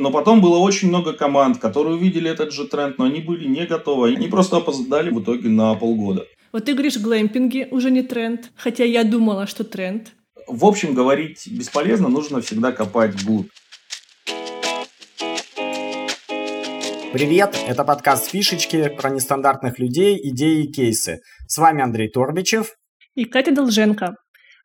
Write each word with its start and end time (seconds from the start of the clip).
Но 0.00 0.10
потом 0.10 0.40
было 0.40 0.56
очень 0.56 0.88
много 0.88 1.12
команд, 1.12 1.58
которые 1.58 1.96
увидели 1.96 2.30
этот 2.30 2.54
же 2.54 2.66
тренд, 2.66 2.96
но 2.96 3.04
они 3.04 3.20
были 3.20 3.46
не 3.46 3.66
готовы. 3.66 4.14
Они 4.16 4.28
просто 4.28 4.56
опоздали 4.56 5.10
в 5.10 5.22
итоге 5.22 5.50
на 5.50 5.74
полгода. 5.74 6.24
Вот 6.52 6.64
ты 6.64 6.72
говоришь, 6.72 6.96
глэмпинги 6.96 7.68
уже 7.70 7.90
не 7.90 8.02
тренд, 8.02 8.50
хотя 8.56 8.84
я 8.84 9.04
думала, 9.04 9.46
что 9.46 9.62
тренд. 9.62 10.12
В 10.46 10.64
общем, 10.64 10.94
говорить 10.94 11.46
бесполезно, 11.46 12.08
нужно 12.08 12.40
всегда 12.40 12.72
копать 12.72 13.14
вглубь. 13.14 13.50
Привет, 17.12 17.58
это 17.68 17.84
подкаст 17.84 18.30
«Фишечки» 18.30 18.88
про 18.96 19.10
нестандартных 19.10 19.78
людей, 19.78 20.18
идеи 20.30 20.64
и 20.64 20.72
кейсы. 20.72 21.20
С 21.46 21.58
вами 21.58 21.82
Андрей 21.82 22.08
Торбичев 22.08 22.72
и 23.14 23.26
Катя 23.26 23.54
Долженко. 23.54 24.14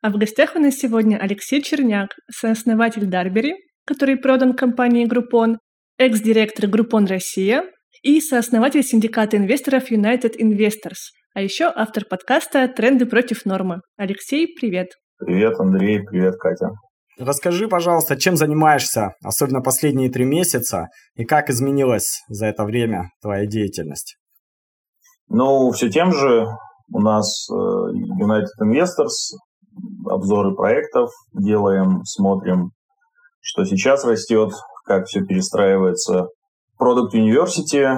А 0.00 0.10
в 0.10 0.16
гостях 0.16 0.56
у 0.56 0.60
нас 0.60 0.76
сегодня 0.76 1.18
Алексей 1.18 1.60
Черняк, 1.60 2.16
сооснователь 2.30 3.04
Дарбери, 3.04 3.54
который 3.86 4.16
продан 4.16 4.54
компании 4.54 5.06
Groupon, 5.06 5.56
экс-директор 5.96 6.68
Groupon 6.68 7.06
Россия 7.06 7.62
и 8.02 8.20
сооснователь 8.20 8.82
синдиката 8.82 9.36
инвесторов 9.36 9.90
United 9.90 10.36
Investors, 10.38 11.12
а 11.34 11.40
еще 11.40 11.72
автор 11.74 12.04
подкаста 12.04 12.66
«Тренды 12.68 13.06
против 13.06 13.44
нормы». 13.46 13.80
Алексей, 13.96 14.48
привет! 14.58 14.88
Привет, 15.18 15.58
Андрей, 15.60 16.02
привет, 16.02 16.34
Катя. 16.36 16.70
Расскажи, 17.18 17.68
пожалуйста, 17.68 18.16
чем 18.16 18.36
занимаешься, 18.36 19.12
особенно 19.24 19.62
последние 19.62 20.10
три 20.10 20.24
месяца, 20.24 20.88
и 21.14 21.24
как 21.24 21.48
изменилась 21.48 22.22
за 22.28 22.46
это 22.46 22.64
время 22.64 23.10
твоя 23.22 23.46
деятельность? 23.46 24.16
Ну, 25.28 25.70
все 25.70 25.88
тем 25.88 26.12
же. 26.12 26.46
У 26.92 27.00
нас 27.00 27.48
э, 27.50 27.54
United 27.54 28.46
Investors, 28.62 29.36
обзоры 30.04 30.54
проектов 30.54 31.10
делаем, 31.32 32.04
смотрим 32.04 32.70
что 33.46 33.64
сейчас 33.64 34.04
растет, 34.04 34.50
как 34.84 35.06
все 35.06 35.24
перестраивается. 35.24 36.26
Product 36.80 37.12
University, 37.14 37.96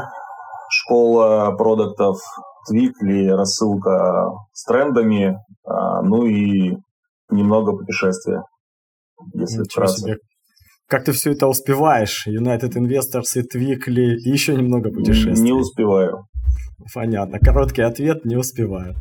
школа 0.69 1.55
продуктов, 1.57 2.19
Твикли, 2.69 3.29
рассылка 3.29 4.31
с 4.53 4.65
трендами, 4.65 5.39
а, 5.65 6.03
ну 6.03 6.27
и 6.27 6.77
немного 7.31 7.73
путешествия, 7.73 8.43
если 9.33 9.61
Ничего 9.61 9.65
вкратце. 9.65 10.01
Себе. 10.03 10.17
Как 10.87 11.05
ты 11.05 11.13
все 11.13 11.33
это 11.33 11.47
успеваешь? 11.47 12.27
United 12.29 12.75
Investors 12.75 13.37
и 13.37 13.43
Твикли, 13.43 14.19
и 14.19 14.31
еще 14.31 14.55
немного 14.55 14.91
путешествий. 14.91 15.43
Не 15.43 15.53
успеваю. 15.53 16.27
Понятно. 16.95 17.39
Короткий 17.39 17.83
ответ– 17.83 18.23
не 18.27 18.37
успеваю. 18.37 18.97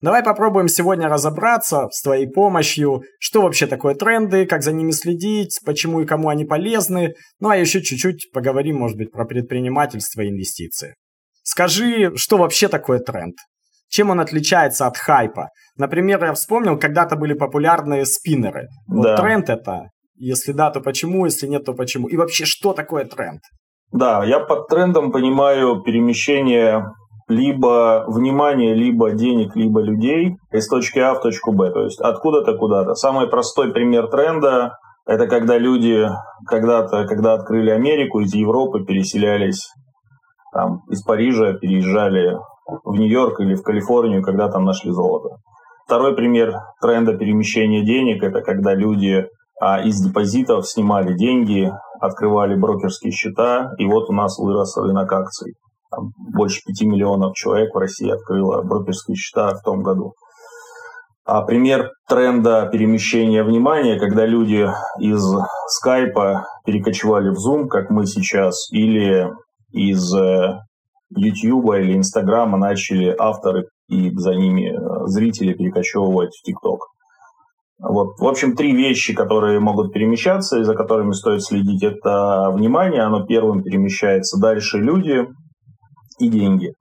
Давай 0.00 0.22
попробуем 0.22 0.68
сегодня 0.68 1.08
разобраться 1.08 1.88
с 1.90 2.02
твоей 2.02 2.28
помощью, 2.28 3.02
что 3.18 3.42
вообще 3.42 3.66
такое 3.66 3.94
тренды, 3.94 4.46
как 4.46 4.62
за 4.62 4.72
ними 4.72 4.92
следить, 4.92 5.58
почему 5.66 6.00
и 6.00 6.06
кому 6.06 6.28
они 6.28 6.44
полезны, 6.44 7.14
ну 7.40 7.48
а 7.48 7.56
еще 7.56 7.82
чуть-чуть 7.82 8.30
поговорим, 8.32 8.76
может 8.76 8.96
быть, 8.96 9.10
про 9.10 9.24
предпринимательство 9.24 10.20
и 10.20 10.28
инвестиции. 10.28 10.94
Скажи, 11.42 12.14
что 12.14 12.36
вообще 12.36 12.68
такое 12.68 13.00
тренд? 13.00 13.34
Чем 13.88 14.10
он 14.10 14.20
отличается 14.20 14.86
от 14.86 14.96
хайпа? 14.96 15.48
Например, 15.76 16.22
я 16.22 16.34
вспомнил, 16.34 16.78
когда-то 16.78 17.16
были 17.16 17.32
популярные 17.32 18.04
спиннеры. 18.04 18.68
Вот 18.86 19.02
да. 19.02 19.16
тренд 19.16 19.48
это, 19.48 19.90
если 20.14 20.52
да, 20.52 20.70
то 20.70 20.80
почему, 20.80 21.24
если 21.24 21.46
нет, 21.46 21.64
то 21.64 21.72
почему? 21.72 22.06
И 22.06 22.16
вообще, 22.16 22.44
что 22.44 22.72
такое 22.72 23.04
тренд? 23.04 23.40
Да, 23.90 24.24
я 24.24 24.40
под 24.40 24.68
трендом 24.68 25.10
понимаю 25.10 25.82
перемещение 25.82 26.84
либо 27.28 28.04
внимание, 28.08 28.74
либо 28.74 29.10
денег, 29.10 29.54
либо 29.54 29.80
людей 29.80 30.36
из 30.50 30.66
точки 30.68 30.98
А 30.98 31.14
в 31.14 31.20
точку 31.20 31.52
Б, 31.52 31.70
то 31.70 31.84
есть 31.84 32.00
откуда-то 32.00 32.56
куда-то. 32.56 32.94
Самый 32.94 33.28
простой 33.28 33.72
пример 33.72 34.08
тренда– 34.08 34.78
это 35.06 35.26
когда 35.26 35.58
люди 35.58 36.06
когда-то, 36.46 37.06
когда 37.06 37.34
открыли 37.34 37.70
Америку, 37.70 38.20
из 38.20 38.34
Европы 38.34 38.84
переселялись 38.84 39.70
там, 40.52 40.80
из 40.88 41.02
Парижа, 41.02 41.52
переезжали 41.52 42.36
в 42.84 42.94
Нью-Йорк 42.96 43.40
или 43.40 43.54
в 43.54 43.62
Калифорнию, 43.62 44.22
когда 44.22 44.48
там 44.48 44.64
нашли 44.64 44.90
золото. 44.90 45.36
Второй 45.84 46.14
пример 46.14 46.54
тренда 46.80 47.14
перемещения 47.14 47.84
денег– 47.84 48.22
это 48.24 48.40
когда 48.40 48.74
люди 48.74 49.26
а, 49.60 49.80
из 49.80 50.00
депозитов 50.02 50.66
снимали 50.66 51.14
деньги, 51.14 51.70
открывали 52.00 52.54
брокерские 52.54 53.12
счета, 53.12 53.72
и 53.78 53.86
вот 53.86 54.08
у 54.08 54.12
нас 54.12 54.38
вырос 54.38 54.76
рынок 54.76 55.12
акций 55.12 55.54
там, 55.90 56.12
больше 56.16 56.60
5 56.66 56.82
миллионов 56.82 57.34
человек 57.34 57.74
в 57.74 57.78
России 57.78 58.10
открыло 58.10 58.62
брокерские 58.62 59.16
счета 59.16 59.54
в 59.54 59.62
том 59.62 59.82
году. 59.82 60.14
А 61.24 61.42
пример 61.42 61.90
тренда 62.08 62.68
перемещения 62.72 63.42
внимания, 63.42 63.98
когда 63.98 64.24
люди 64.24 64.66
из 64.98 65.22
скайпа 65.66 66.46
перекочевали 66.64 67.28
в 67.28 67.36
Zoom, 67.36 67.66
как 67.66 67.90
мы 67.90 68.06
сейчас, 68.06 68.70
или 68.72 69.28
из 69.70 70.10
YouTube 71.14 71.70
э, 71.72 71.82
или 71.82 71.96
Инстаграма 71.96 72.56
начали 72.56 73.14
авторы 73.18 73.66
и 73.88 74.10
за 74.16 74.34
ними 74.34 74.72
э, 74.72 75.06
зрители 75.06 75.52
перекочевывать 75.52 76.34
в 76.34 76.42
ТикТок. 76.42 76.86
Вот. 77.78 78.18
В 78.18 78.26
общем, 78.26 78.56
три 78.56 78.74
вещи, 78.74 79.14
которые 79.14 79.60
могут 79.60 79.92
перемещаться 79.92 80.58
и 80.58 80.64
за 80.64 80.74
которыми 80.74 81.12
стоит 81.12 81.42
следить, 81.42 81.82
это 81.82 82.50
внимание, 82.52 83.02
оно 83.02 83.24
первым 83.24 83.62
перемещается. 83.62 84.40
Дальше 84.40 84.78
люди, 84.78 85.26
и 86.18 86.28
деньги. 86.28 86.72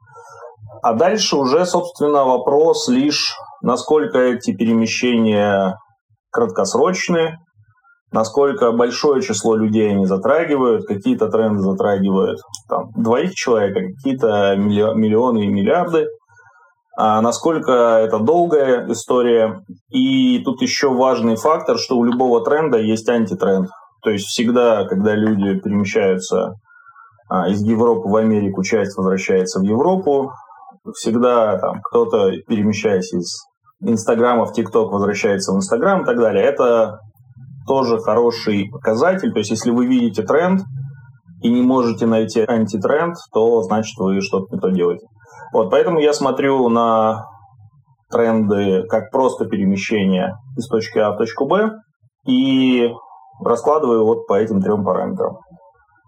А 0.81 0.93
дальше 0.93 1.37
уже, 1.37 1.65
собственно, 1.65 2.23
вопрос 2.23 2.87
лишь, 2.87 3.35
насколько 3.61 4.19
эти 4.19 4.53
перемещения 4.53 5.77
краткосрочные, 6.31 7.37
насколько 8.11 8.71
большое 8.71 9.21
число 9.21 9.55
людей 9.55 9.91
они 9.91 10.05
затрагивают, 10.05 10.85
какие-то 10.85 11.29
тренды 11.29 11.61
затрагивают 11.61 12.39
там, 12.69 12.91
двоих 12.95 13.33
человек, 13.33 13.75
а 13.75 13.95
какие-то 13.95 14.55
миллионы 14.55 15.45
и 15.45 15.47
миллиарды, 15.47 16.07
а 16.95 17.21
насколько 17.21 17.71
это 17.71 18.19
долгая 18.19 18.91
история. 18.91 19.61
И 19.89 20.39
тут 20.39 20.61
еще 20.61 20.89
важный 20.89 21.35
фактор, 21.35 21.77
что 21.77 21.95
у 21.97 22.03
любого 22.03 22.43
тренда 22.43 22.77
есть 22.79 23.07
антитренд. 23.09 23.69
То 24.03 24.09
есть 24.09 24.25
всегда, 24.25 24.85
когда 24.85 25.13
люди 25.15 25.59
перемещаются 25.59 26.53
из 27.49 27.61
Европы 27.61 28.07
в 28.07 28.15
Америку 28.15 28.63
часть 28.63 28.97
возвращается 28.97 29.59
в 29.59 29.63
Европу. 29.63 30.31
Всегда 30.95 31.57
там 31.59 31.81
кто-то, 31.81 32.31
перемещаясь 32.47 33.13
из 33.13 33.45
Инстаграма 33.81 34.45
в 34.45 34.53
ТикТок, 34.53 34.91
возвращается 34.91 35.51
в 35.51 35.57
Инстаграм 35.57 36.01
и 36.01 36.05
так 36.05 36.17
далее. 36.17 36.43
Это 36.43 36.99
тоже 37.67 37.99
хороший 37.99 38.69
показатель. 38.71 39.31
То 39.33 39.39
есть, 39.39 39.51
если 39.51 39.71
вы 39.71 39.85
видите 39.85 40.23
тренд 40.23 40.61
и 41.41 41.49
не 41.49 41.61
можете 41.61 42.05
найти 42.05 42.41
антитренд, 42.47 43.15
то 43.33 43.61
значит 43.61 43.97
вы 43.97 44.21
что-то 44.21 44.55
не 44.55 44.59
то 44.59 44.69
делаете. 44.69 45.05
Вот, 45.53 45.69
поэтому 45.69 45.99
я 45.99 46.13
смотрю 46.13 46.69
на 46.69 47.25
тренды 48.09 48.83
как 48.87 49.11
просто 49.11 49.45
перемещение 49.45 50.33
из 50.57 50.67
точки 50.67 50.97
А 50.99 51.11
в 51.11 51.17
точку 51.17 51.45
Б 51.45 51.71
и 52.25 52.89
раскладываю 53.43 54.05
вот 54.05 54.27
по 54.27 54.33
этим 54.33 54.61
трем 54.61 54.83
параметрам. 54.83 55.37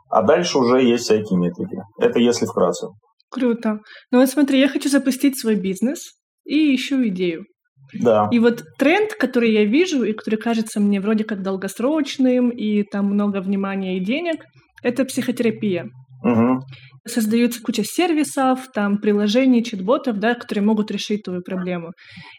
А 0.10 0.24
дальше 0.24 0.58
уже 0.58 0.82
есть 0.82 1.06
всякие 1.06 1.40
метрики. 1.40 1.78
Это 2.00 2.20
если 2.20 2.46
вкратце. 2.46 2.88
Круто. 3.30 3.80
Ну 4.12 4.20
вот 4.20 4.30
смотри, 4.30 4.60
я 4.60 4.68
хочу 4.68 4.90
запустить 4.90 5.40
свой 5.40 5.56
бизнес 5.56 6.14
и 6.46 6.76
ищу 6.76 7.08
идею. 7.08 7.46
Да. 7.94 8.28
И 8.32 8.40
вот 8.40 8.64
тренд, 8.78 9.14
который 9.14 9.52
я 9.52 9.66
вижу 9.66 10.04
и 10.04 10.14
который 10.14 10.38
кажется 10.38 10.80
мне 10.80 11.00
вроде 11.00 11.24
как 11.24 11.42
долгосрочным, 11.42 12.50
и 12.50 12.84
там 12.84 13.06
много 13.06 13.42
внимания 13.42 13.98
и 13.98 14.04
денег, 14.04 14.44
это 14.84 15.06
психотерапия. 15.06 15.90
Угу. 16.24 16.60
Создаются 17.08 17.62
куча 17.62 17.84
сервисов, 17.84 18.68
там 18.74 18.98
приложений, 18.98 19.64
чат-ботов, 19.64 20.20
да, 20.20 20.36
которые 20.36 20.64
могут 20.64 20.92
решить 20.92 21.24
твою 21.24 21.42
проблему. 21.42 21.92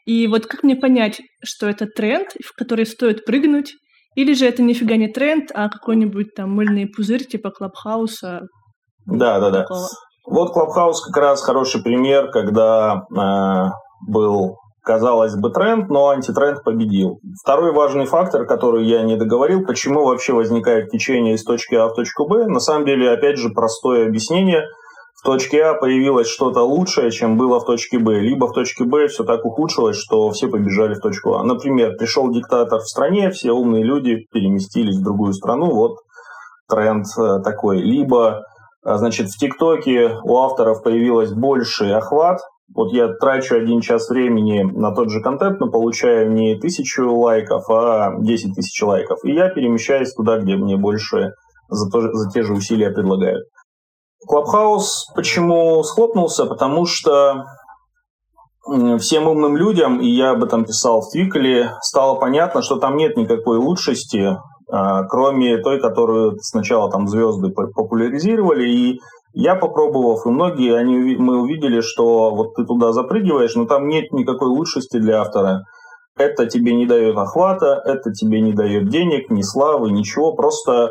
И 0.07 0.27
вот 0.27 0.47
как 0.47 0.63
мне 0.63 0.77
понять, 0.77 1.21
что 1.43 1.69
это 1.69 1.87
тренд, 1.87 2.29
в 2.45 2.55
который 2.57 2.87
стоит 2.87 3.25
прыгнуть, 3.25 3.75
или 4.15 4.35
же 4.35 4.47
это 4.47 4.63
нифига 4.63 4.97
не 4.97 5.09
тренд, 5.09 5.51
а 5.55 5.69
какой-нибудь 5.69 6.35
там 6.35 6.53
мыльный 6.53 6.87
пузырь 6.87 7.25
типа 7.25 7.51
Клабхауса. 7.51 8.43
Да, 9.07 9.41
да, 9.41 9.51
да. 9.51 9.67
Вот 10.27 10.53
Клабхаус 10.53 11.05
как 11.07 11.17
раз 11.17 11.43
хороший 11.43 11.83
пример, 11.83 12.31
когда 12.31 13.03
э, 13.17 13.71
был, 14.07 14.57
казалось 14.83 15.35
бы, 15.37 15.51
тренд, 15.51 15.89
но 15.89 16.11
антитренд 16.11 16.63
победил. 16.63 17.19
Второй 17.43 17.73
важный 17.73 18.05
фактор, 18.05 18.47
который 18.47 18.87
я 18.87 19.03
не 19.03 19.17
договорил, 19.17 19.65
почему 19.65 20.05
вообще 20.05 20.33
возникает 20.33 20.91
течение 20.91 21.35
из 21.35 21.45
точки 21.45 21.75
А 21.75 21.89
в 21.89 21.95
точку 21.95 22.29
Б, 22.29 22.47
на 22.47 22.61
самом 22.61 22.85
деле, 22.85 23.11
опять 23.11 23.39
же, 23.39 23.51
простое 23.51 24.07
объяснение– 24.07 24.65
в 25.21 25.23
точке 25.23 25.65
А 25.65 25.75
появилось 25.75 26.29
что-то 26.29 26.63
лучшее, 26.63 27.11
чем 27.11 27.37
было 27.37 27.61
в 27.61 27.67
точке 27.67 27.99
Б, 27.99 28.21
либо 28.21 28.47
в 28.47 28.55
точке 28.55 28.85
Б 28.85 29.09
все 29.09 29.23
так 29.25 29.45
ухудшилось, 29.45 29.97
что 29.97 30.31
все 30.31 30.49
побежали 30.49 30.95
в 30.95 31.01
точку 31.01 31.35
А. 31.35 31.45
Например, 31.45 31.95
пришел 31.97 32.31
диктатор 32.33 32.79
в 32.81 32.89
стране, 32.89 33.31
все 33.31 33.53
умные 33.53 33.85
люди 33.85 34.27
переместились 34.33 34.97
в 34.97 35.05
другую 35.05 35.35
страну, 35.35 35.75
вот 35.75 35.99
тренд 36.71 37.05
э, 37.19 37.41
такой. 37.45 37.83
Либо, 37.83 38.45
э, 38.87 38.97
значит, 38.97 39.29
в 39.29 39.37
ТикТоке 39.37 40.17
у 40.25 40.39
авторов 40.39 40.83
появилось 40.83 41.33
больший 41.33 41.95
охват, 41.95 42.39
Вот 42.75 42.93
я 42.93 43.09
трачу 43.09 43.57
один 43.57 43.81
час 43.81 44.09
времени 44.09 44.63
на 44.63 44.95
тот 44.95 45.11
же 45.11 45.21
контент, 45.21 45.61
но 45.61 45.71
получаю 45.71 46.33
не 46.33 46.59
тысячу 46.59 47.13
лайков, 47.13 47.69
а 47.69 48.15
10 48.19 48.55
тысяч 48.55 48.83
лайков. 48.83 49.19
И 49.25 49.33
я 49.33 49.51
перемещаюсь 49.51 50.15
туда, 50.15 50.39
где 50.39 50.57
мне 50.57 50.77
больше 50.77 51.33
за, 51.69 51.91
то, 51.91 52.01
за 52.01 52.31
те 52.31 52.43
же 52.43 52.55
усилия 52.55 52.91
предлагают. 52.91 53.45
Клабхаус 54.27 55.07
почему 55.15 55.83
схлопнулся? 55.83 56.47
Потому 56.47 56.87
что 56.87 57.45
всем 58.99 59.27
умным 59.27 59.57
людям, 59.57 60.01
и 60.01 60.09
я 60.09 60.33
об 60.33 60.45
этом 60.45 60.65
писал 60.65 61.01
в 61.01 61.11
Твикеле, 61.11 61.73
стало 61.81 62.17
понятно, 62.17 62.63
что 62.63 62.77
там 62.77 62.97
нет 62.97 63.17
никакой 63.17 63.59
лучшести, 63.59 64.37
а, 64.71 65.05
кроме 65.05 65.59
той, 65.59 65.81
которую 65.81 66.37
сначала 66.41 66.91
там 66.91 67.09
звезды 67.09 67.51
популяризировали, 67.51 68.69
и 68.71 69.01
я 69.33 69.55
попробовав, 69.55 70.27
и 70.27 70.31
многие, 70.31 70.77
они, 70.77 71.17
мы 71.17 71.41
увидели, 71.41 71.81
что 71.81 72.35
вот 72.35 72.55
ты 72.55 72.65
туда 72.65 72.93
запрыгиваешь, 72.93 73.55
но 73.55 73.65
там 73.65 73.89
нет 73.89 74.13
никакой 74.13 74.49
лучшести 74.49 74.99
для 74.99 75.23
автора. 75.23 75.63
Это 76.17 76.47
тебе 76.47 76.75
не 76.75 76.87
дает 76.87 77.17
охвата, 77.17 77.81
это 77.85 78.13
тебе 78.13 78.41
не 78.41 78.53
дает 78.53 78.89
денег, 78.89 79.31
ни 79.31 79.43
славы, 79.43 79.91
ничего, 79.91 80.35
просто 80.35 80.91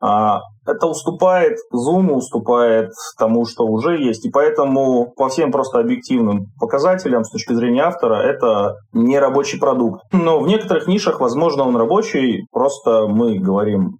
это 0.00 0.86
уступает 0.86 1.58
Zoom, 1.74 2.12
уступает 2.12 2.90
тому, 3.18 3.44
что 3.44 3.64
уже 3.64 3.96
есть. 3.96 4.24
И 4.24 4.30
поэтому 4.30 5.12
по 5.16 5.28
всем 5.28 5.52
просто 5.52 5.78
объективным 5.78 6.46
показателям 6.58 7.24
с 7.24 7.30
точки 7.30 7.52
зрения 7.52 7.82
автора 7.82 8.16
это 8.16 8.76
не 8.92 9.18
рабочий 9.18 9.58
продукт. 9.58 10.00
Но 10.12 10.40
в 10.40 10.46
некоторых 10.46 10.86
нишах, 10.86 11.20
возможно, 11.20 11.64
он 11.64 11.76
рабочий, 11.76 12.46
просто 12.52 13.06
мы 13.08 13.38
говорим, 13.38 13.98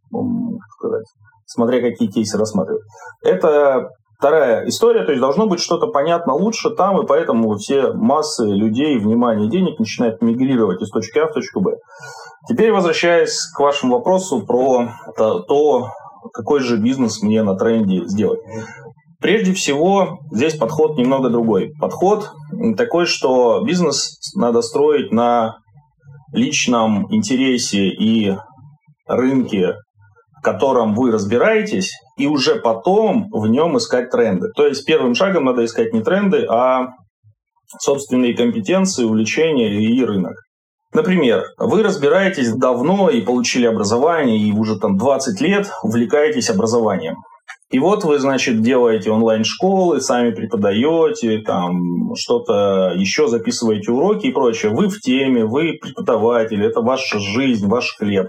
сказать, 0.79 1.06
смотря 1.47 1.81
какие 1.81 2.08
кейсы 2.08 2.38
рассматривать. 2.38 2.82
Это 3.23 3.91
вторая 4.19 4.69
история, 4.69 5.05
то 5.05 5.12
есть 5.12 5.20
должно 5.20 5.47
быть 5.47 5.61
что-то 5.61 5.88
понятно 5.88 6.35
лучше 6.35 6.70
там, 6.70 7.02
и 7.02 7.06
поэтому 7.06 7.56
все 7.56 7.93
массы 7.93 8.47
людей, 8.47 8.99
внимания 8.99 9.49
денег 9.49 9.79
начинают 9.79 10.20
мигрировать 10.23 10.82
из 10.82 10.91
точки 10.91 11.19
А 11.19 11.26
в 11.26 11.32
точку 11.32 11.61
Б. 11.61 11.76
Теперь 12.48 12.72
возвращаясь 12.72 13.46
к 13.54 13.60
вашему 13.60 13.96
вопросу 13.96 14.44
про 14.46 14.88
то, 15.16 15.90
какой 16.32 16.60
же 16.60 16.78
бизнес 16.78 17.22
мне 17.22 17.42
на 17.42 17.56
тренде 17.56 18.06
сделать. 18.06 18.40
Прежде 19.20 19.52
всего, 19.52 20.19
здесь 20.31 20.54
подход 20.54 20.96
немного 20.96 21.28
другой. 21.28 21.72
Подход 21.78 22.31
такой, 22.76 23.04
что 23.04 23.62
бизнес 23.62 24.19
надо 24.34 24.62
строить 24.62 25.12
на 25.12 25.58
личном 26.32 27.12
интересе 27.12 27.88
и 27.88 28.34
рынке, 29.06 29.75
в 30.38 30.42
котором 30.42 30.94
вы 30.94 31.10
разбираетесь, 31.10 31.92
и 32.16 32.26
уже 32.26 32.54
потом 32.56 33.28
в 33.31 33.46
нем 33.46 33.76
искать 33.76 34.10
тренды. 34.10 34.48
То 34.56 34.66
есть 34.66 34.87
первым 34.87 35.14
шагом 35.14 35.44
надо 35.44 35.64
искать 35.66 35.92
не 35.92 36.02
тренды, 36.02 36.46
а 36.48 36.88
собственные 37.78 38.34
компетенции, 38.34 39.04
увлечения 39.04 39.82
и 39.82 40.02
рынок. 40.02 40.34
Например, 40.92 41.44
вы 41.58 41.82
разбираетесь 41.82 42.52
давно 42.52 43.10
и 43.10 43.20
получили 43.20 43.66
образование, 43.66 44.38
и 44.38 44.52
уже 44.52 44.78
там 44.78 44.96
20 44.96 45.40
лет 45.40 45.70
увлекаетесь 45.82 46.50
образованием. 46.50 47.16
И 47.70 47.78
вот 47.78 48.02
вы, 48.02 48.19
значит, 48.19 48.62
делаете 48.62 49.12
онлайн-школы, 49.12 50.00
сами 50.00 50.32
преподаете, 50.32 51.38
там 51.38 52.16
что-то 52.16 52.92
еще 52.96 53.28
записываете 53.28 53.92
уроки 53.92 54.26
и 54.26 54.32
прочее. 54.32 54.72
Вы 54.72 54.88
в 54.88 54.98
теме, 55.00 55.44
вы 55.44 55.78
преподаватель, 55.81 56.64
это 56.64 56.81
ваша 56.81 57.20
жизнь, 57.20 57.69
ваш 57.69 57.94
хлеб. 57.96 58.28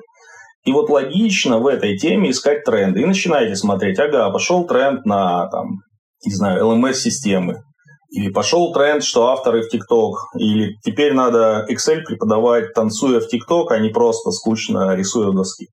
И 0.64 0.72
вот 0.72 0.92
логично 0.92 1.58
в 1.58 1.66
этой 1.66 1.98
теме 1.98 2.30
искать 2.30 2.64
тренды. 2.64 3.02
И 3.02 3.06
начинаете 3.06 3.56
смотреть, 3.56 3.98
ага, 3.98 4.30
пошел 4.30 4.68
тренд 4.68 5.06
на, 5.06 5.48
там, 5.48 5.80
не 6.24 6.34
знаю, 6.34 6.64
LMS-системы. 6.64 7.64
Или 8.12 8.30
пошел 8.30 8.74
тренд, 8.74 9.04
что 9.04 9.30
авторы 9.30 9.62
в 9.62 9.70
ТикТок. 9.70 10.18
Или 10.38 10.76
теперь 10.84 11.14
надо 11.14 11.66
Excel 11.70 12.02
преподавать, 12.06 12.74
танцуя 12.74 13.22
в 13.22 13.28
ТикТок, 13.28 13.72
а 13.72 13.80
не 13.80 13.90
просто 13.90 14.32
скучно 14.32 14.94
рисуя 14.96 15.32
доски. 15.32 15.68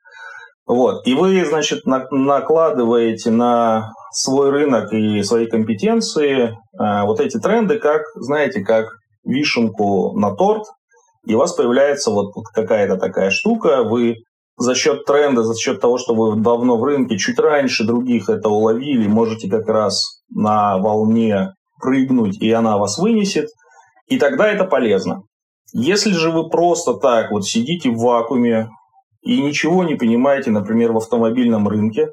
Вот. 0.67 1.07
И 1.07 1.15
вы, 1.15 1.45
значит, 1.45 1.85
на, 1.85 2.07
накладываете 2.11 3.31
на 3.31 3.91
свой 4.13 4.51
рынок 4.51 4.93
и 4.93 5.23
свои 5.23 5.47
компетенции 5.47 6.51
э, 6.51 7.05
вот 7.05 7.21
эти 7.21 7.39
тренды, 7.39 7.79
как, 7.79 8.03
знаете, 8.15 8.61
как 8.61 8.87
вишенку 9.25 10.13
на 10.17 10.35
торт, 10.35 10.65
и 11.27 11.35
у 11.35 11.39
вас 11.39 11.55
появляется 11.55 12.11
вот, 12.11 12.33
какая-то 12.55 12.97
такая 12.97 13.31
штука, 13.31 13.83
вы 13.83 14.17
за 14.57 14.75
счет 14.75 15.05
тренда, 15.05 15.43
за 15.43 15.55
счет 15.57 15.81
того, 15.81 15.99
что 15.99 16.15
вы 16.15 16.37
давно 16.37 16.77
в 16.77 16.85
рынке, 16.85 17.17
чуть 17.17 17.39
раньше 17.39 17.85
других 17.85 18.29
это 18.29 18.49
уловили, 18.49 19.07
можете 19.07 19.49
как 19.49 19.69
раз 19.69 20.23
на 20.31 20.79
волне 20.79 21.55
прыгнуть, 21.81 22.41
и 22.41 22.51
она 22.51 22.79
вас 22.79 22.99
вынесет, 22.99 23.49
и 24.07 24.19
тогда 24.19 24.49
это 24.49 24.65
полезно. 24.65 25.23
Если 25.73 26.13
же 26.13 26.31
вы 26.31 26.49
просто 26.49 26.95
так 26.95 27.31
вот 27.31 27.45
сидите 27.45 27.91
в 27.91 27.99
вакууме 27.99 28.69
и 29.23 29.41
ничего 29.41 29.85
не 29.85 29.97
понимаете, 29.97 30.51
например, 30.51 30.93
в 30.93 30.97
автомобильном 30.97 31.69
рынке, 31.69 32.09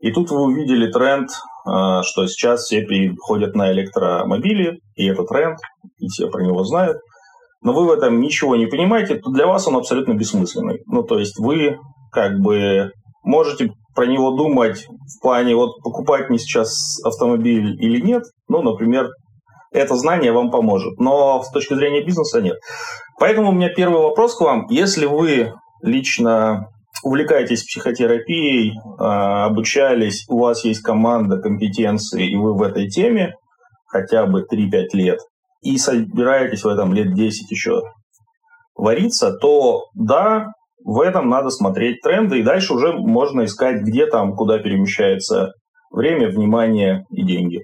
и 0.00 0.10
тут 0.12 0.30
вы 0.30 0.42
увидели 0.42 0.90
тренд, 0.90 1.30
а, 1.66 2.02
что 2.02 2.26
сейчас 2.26 2.64
все 2.64 2.82
переходят 2.82 3.54
на 3.54 3.72
электромобили, 3.72 4.80
и 4.96 5.06
это 5.06 5.24
тренд, 5.24 5.58
и 5.98 6.08
все 6.08 6.28
про 6.28 6.42
него 6.42 6.64
знают, 6.64 6.98
но 7.62 7.72
вы 7.72 7.86
в 7.86 7.90
этом 7.90 8.20
ничего 8.20 8.56
не 8.56 8.66
понимаете, 8.66 9.16
то 9.16 9.30
для 9.30 9.46
вас 9.46 9.66
он 9.66 9.76
абсолютно 9.76 10.12
бессмысленный. 10.12 10.82
Ну, 10.86 11.02
то 11.02 11.18
есть 11.18 11.38
вы 11.38 11.78
как 12.12 12.38
бы 12.38 12.92
можете 13.24 13.72
про 13.94 14.06
него 14.06 14.32
думать 14.32 14.86
в 14.86 15.22
плане, 15.22 15.54
вот 15.54 15.78
покупать 15.82 16.28
мне 16.28 16.38
сейчас 16.38 17.00
автомобиль 17.04 17.76
или 17.82 18.00
нет, 18.00 18.24
ну, 18.48 18.62
например, 18.62 19.08
это 19.72 19.96
знание 19.96 20.32
вам 20.32 20.50
поможет. 20.50 20.98
Но 20.98 21.42
с 21.42 21.50
точки 21.50 21.74
зрения 21.74 22.04
бизнеса 22.04 22.40
нет. 22.40 22.56
Поэтому 23.18 23.50
у 23.50 23.52
меня 23.52 23.68
первый 23.68 24.00
вопрос 24.00 24.36
к 24.36 24.40
вам. 24.40 24.66
Если 24.68 25.06
вы 25.06 25.52
лично 25.82 26.68
увлекаетесь 27.02 27.64
психотерапией, 27.64 28.78
а, 28.98 29.46
обучались, 29.46 30.24
у 30.28 30.38
вас 30.38 30.64
есть 30.64 30.80
команда, 30.80 31.38
компетенции, 31.38 32.30
и 32.30 32.36
вы 32.36 32.54
в 32.54 32.62
этой 32.62 32.88
теме 32.88 33.34
хотя 33.88 34.26
бы 34.26 34.42
3-5 34.42 34.94
лет, 34.94 35.18
и 35.62 35.76
собираетесь 35.76 36.64
в 36.64 36.68
этом 36.68 36.92
лет 36.92 37.14
10 37.14 37.50
еще 37.50 37.82
вариться, 38.74 39.32
то 39.32 39.84
да, 39.94 40.46
в 40.84 41.00
этом 41.00 41.28
надо 41.28 41.48
смотреть 41.50 42.02
тренды, 42.02 42.38
и 42.38 42.42
дальше 42.42 42.74
уже 42.74 42.92
можно 42.92 43.46
искать, 43.46 43.82
где 43.82 44.06
там, 44.06 44.34
куда 44.34 44.58
перемещается 44.58 45.52
время, 45.90 46.28
внимание 46.28 47.04
и 47.10 47.24
деньги. 47.24 47.62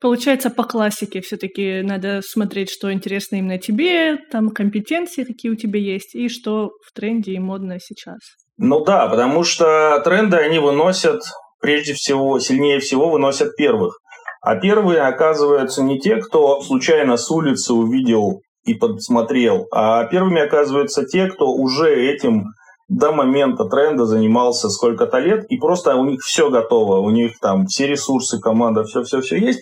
Получается, 0.00 0.50
по 0.50 0.64
классике 0.64 1.22
все-таки 1.22 1.80
надо 1.80 2.20
смотреть, 2.22 2.70
что 2.70 2.92
интересно 2.92 3.36
именно 3.36 3.58
тебе, 3.58 4.18
там 4.30 4.50
компетенции, 4.50 5.24
какие 5.24 5.50
у 5.50 5.56
тебя 5.56 5.80
есть, 5.80 6.14
и 6.14 6.28
что 6.28 6.72
в 6.86 6.92
тренде 6.94 7.32
и 7.32 7.38
модно 7.38 7.78
сейчас. 7.80 8.18
Ну 8.58 8.84
да, 8.84 9.08
потому 9.08 9.42
что 9.44 10.00
тренды 10.04 10.36
они 10.36 10.58
выносят, 10.58 11.22
прежде 11.58 11.94
всего, 11.94 12.38
сильнее 12.38 12.80
всего 12.80 13.08
выносят 13.08 13.56
первых. 13.56 13.98
А 14.42 14.56
первые 14.56 15.00
оказываются 15.00 15.82
не 15.82 15.98
те, 15.98 16.16
кто 16.16 16.60
случайно 16.60 17.16
с 17.16 17.30
улицы 17.30 17.72
увидел 17.72 18.42
и 18.64 18.74
подсмотрел. 18.74 19.66
А 19.72 20.04
первыми 20.04 20.40
оказываются 20.40 21.04
те, 21.04 21.26
кто 21.26 21.52
уже 21.52 21.94
этим 21.94 22.46
до 22.88 23.12
момента 23.12 23.64
тренда 23.64 24.04
занимался 24.04 24.68
сколько-то 24.68 25.18
лет, 25.18 25.46
и 25.48 25.56
просто 25.56 25.96
у 25.96 26.04
них 26.04 26.20
все 26.22 26.50
готово, 26.50 26.98
у 26.98 27.10
них 27.10 27.38
там 27.40 27.66
все 27.66 27.86
ресурсы, 27.86 28.38
команда, 28.38 28.84
все-все-все 28.84 29.38
есть. 29.38 29.60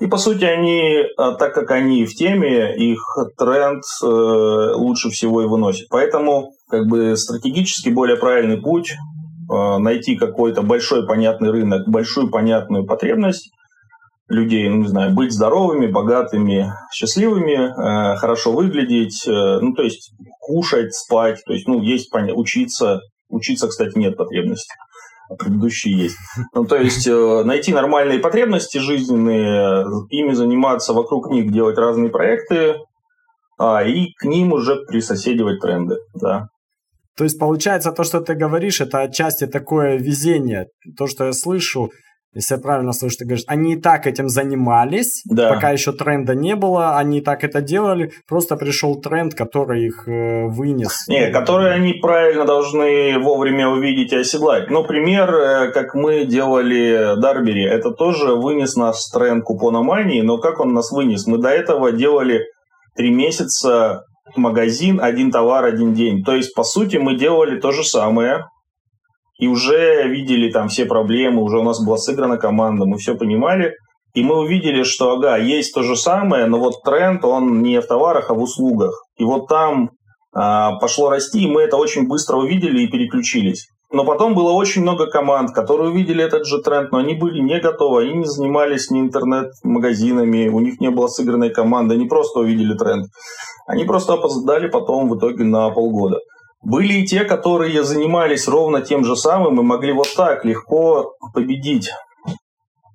И 0.00 0.06
по 0.06 0.16
сути 0.16 0.44
они, 0.44 1.04
а, 1.16 1.34
так 1.34 1.54
как 1.54 1.70
они 1.70 2.04
в 2.04 2.14
теме, 2.14 2.74
их 2.76 3.00
тренд 3.38 3.82
э, 4.02 4.06
лучше 4.74 5.10
всего 5.10 5.42
и 5.42 5.46
выносит. 5.46 5.86
Поэтому 5.88 6.50
как 6.68 6.86
бы 6.86 7.16
стратегически 7.16 7.90
более 7.90 8.16
правильный 8.16 8.60
путь 8.60 8.90
э, 8.90 9.78
найти 9.78 10.16
какой-то 10.16 10.62
большой 10.62 11.06
понятный 11.06 11.52
рынок, 11.52 11.88
большую 11.88 12.28
понятную 12.28 12.86
потребность 12.86 13.52
людей, 14.28 14.68
ну, 14.68 14.76
не 14.76 14.88
знаю, 14.88 15.14
быть 15.14 15.32
здоровыми, 15.32 15.86
богатыми, 15.86 16.72
счастливыми, 16.92 17.52
э, 17.52 18.16
хорошо 18.16 18.52
выглядеть, 18.52 19.26
э, 19.26 19.58
ну, 19.60 19.74
то 19.74 19.82
есть 19.82 20.12
кушать, 20.40 20.94
спать, 20.94 21.42
то 21.44 21.52
есть, 21.52 21.68
ну, 21.68 21.80
есть, 21.82 22.10
учиться. 22.34 23.00
Учиться, 23.28 23.68
кстати, 23.68 23.98
нет 23.98 24.16
потребности, 24.16 24.72
а 25.28 25.34
предыдущие 25.34 25.98
есть. 25.98 26.16
Ну, 26.54 26.64
то 26.64 26.76
есть 26.76 27.06
э, 27.06 27.42
найти 27.44 27.72
нормальные 27.72 28.20
потребности 28.20 28.78
жизненные, 28.78 29.84
ими 30.10 30.32
заниматься, 30.32 30.92
вокруг 30.92 31.30
них 31.30 31.50
делать 31.50 31.76
разные 31.76 32.10
проекты, 32.10 32.76
а, 33.58 33.82
и 33.84 34.12
к 34.18 34.24
ним 34.24 34.52
уже 34.52 34.76
присоседивать 34.86 35.60
тренды, 35.60 35.96
да. 36.14 36.48
То 37.16 37.24
есть, 37.24 37.38
получается, 37.38 37.92
то, 37.92 38.02
что 38.02 38.20
ты 38.20 38.34
говоришь, 38.34 38.80
это 38.80 39.00
отчасти 39.00 39.46
такое 39.46 39.96
везение. 39.96 40.66
То, 40.98 41.06
что 41.06 41.26
я 41.26 41.32
слышу, 41.32 41.90
если 42.34 42.54
я 42.54 42.60
правильно 42.60 42.92
слышу, 42.92 43.18
ты 43.18 43.24
говоришь, 43.24 43.44
они 43.46 43.74
и 43.74 43.80
так 43.80 44.06
этим 44.06 44.28
занимались, 44.28 45.22
да. 45.24 45.54
пока 45.54 45.70
еще 45.70 45.92
тренда 45.92 46.34
не 46.34 46.56
было, 46.56 46.96
они 46.96 47.18
и 47.18 47.20
так 47.20 47.44
это 47.44 47.60
делали, 47.60 48.12
просто 48.28 48.56
пришел 48.56 49.00
тренд, 49.00 49.34
который 49.34 49.86
их 49.86 50.08
э, 50.08 50.46
вынес. 50.46 51.06
Не, 51.08 51.30
который 51.30 51.74
они 51.74 51.94
правильно 51.94 52.44
должны 52.44 53.18
вовремя 53.18 53.68
увидеть 53.68 54.12
и 54.12 54.16
оседлать. 54.16 54.70
Ну, 54.70 54.84
пример, 54.84 55.34
э, 55.34 55.72
как 55.72 55.94
мы 55.94 56.24
делали 56.24 57.20
Дарбери, 57.20 57.64
это 57.64 57.90
тоже 57.90 58.34
вынес 58.34 58.76
нас 58.76 59.08
тренд 59.10 59.44
купона 59.44 59.82
мании, 59.82 60.20
но 60.20 60.38
как 60.38 60.60
он 60.60 60.74
нас 60.74 60.90
вынес? 60.90 61.26
Мы 61.26 61.38
до 61.38 61.48
этого 61.48 61.92
делали 61.92 62.46
три 62.96 63.10
месяца 63.10 64.04
магазин, 64.36 65.00
один 65.00 65.30
товар, 65.30 65.64
один 65.64 65.94
день. 65.94 66.24
То 66.24 66.34
есть, 66.34 66.54
по 66.54 66.64
сути, 66.64 66.96
мы 66.96 67.16
делали 67.16 67.60
то 67.60 67.70
же 67.70 67.84
самое, 67.84 68.46
и 69.38 69.48
уже 69.48 70.08
видели 70.08 70.50
там 70.50 70.68
все 70.68 70.86
проблемы, 70.86 71.42
уже 71.42 71.58
у 71.58 71.62
нас 71.62 71.84
была 71.84 71.96
сыграна 71.96 72.36
команда, 72.36 72.86
мы 72.86 72.98
все 72.98 73.14
понимали, 73.16 73.74
и 74.14 74.22
мы 74.22 74.38
увидели, 74.38 74.84
что, 74.84 75.12
ага, 75.12 75.36
есть 75.36 75.74
то 75.74 75.82
же 75.82 75.96
самое, 75.96 76.46
но 76.46 76.58
вот 76.58 76.82
тренд, 76.84 77.24
он 77.24 77.62
не 77.62 77.80
в 77.80 77.86
товарах, 77.86 78.30
а 78.30 78.34
в 78.34 78.40
услугах. 78.40 79.04
И 79.16 79.24
вот 79.24 79.48
там 79.48 79.90
а, 80.32 80.76
пошло 80.78 81.10
расти, 81.10 81.42
и 81.42 81.48
мы 81.48 81.62
это 81.62 81.76
очень 81.76 82.06
быстро 82.06 82.36
увидели 82.36 82.82
и 82.82 82.86
переключились. 82.86 83.66
Но 83.92 84.04
потом 84.04 84.34
было 84.34 84.52
очень 84.52 84.82
много 84.82 85.06
команд, 85.06 85.52
которые 85.52 85.90
увидели 85.90 86.22
этот 86.22 86.46
же 86.46 86.60
тренд, 86.60 86.90
но 86.90 86.98
они 86.98 87.14
были 87.14 87.40
не 87.40 87.60
готовы, 87.60 88.02
они 88.02 88.14
не 88.14 88.24
занимались 88.24 88.90
ни 88.90 89.00
интернет-магазинами, 89.00 90.48
у 90.48 90.60
них 90.60 90.80
не 90.80 90.90
было 90.90 91.06
сыгранной 91.06 91.50
команды, 91.50 91.94
они 91.94 92.06
просто 92.06 92.40
увидели 92.40 92.76
тренд. 92.76 93.06
Они 93.66 93.84
просто 93.84 94.14
опоздали 94.14 94.68
потом 94.68 95.08
в 95.08 95.18
итоге 95.18 95.44
на 95.44 95.70
полгода. 95.70 96.18
Были 96.64 96.94
и 96.94 97.06
те, 97.06 97.24
которые 97.24 97.84
занимались 97.84 98.48
ровно 98.48 98.80
тем 98.80 99.04
же 99.04 99.16
самым 99.16 99.60
и 99.60 99.62
могли 99.62 99.92
вот 99.92 100.08
так 100.16 100.44
легко 100.44 101.14
победить. 101.34 101.90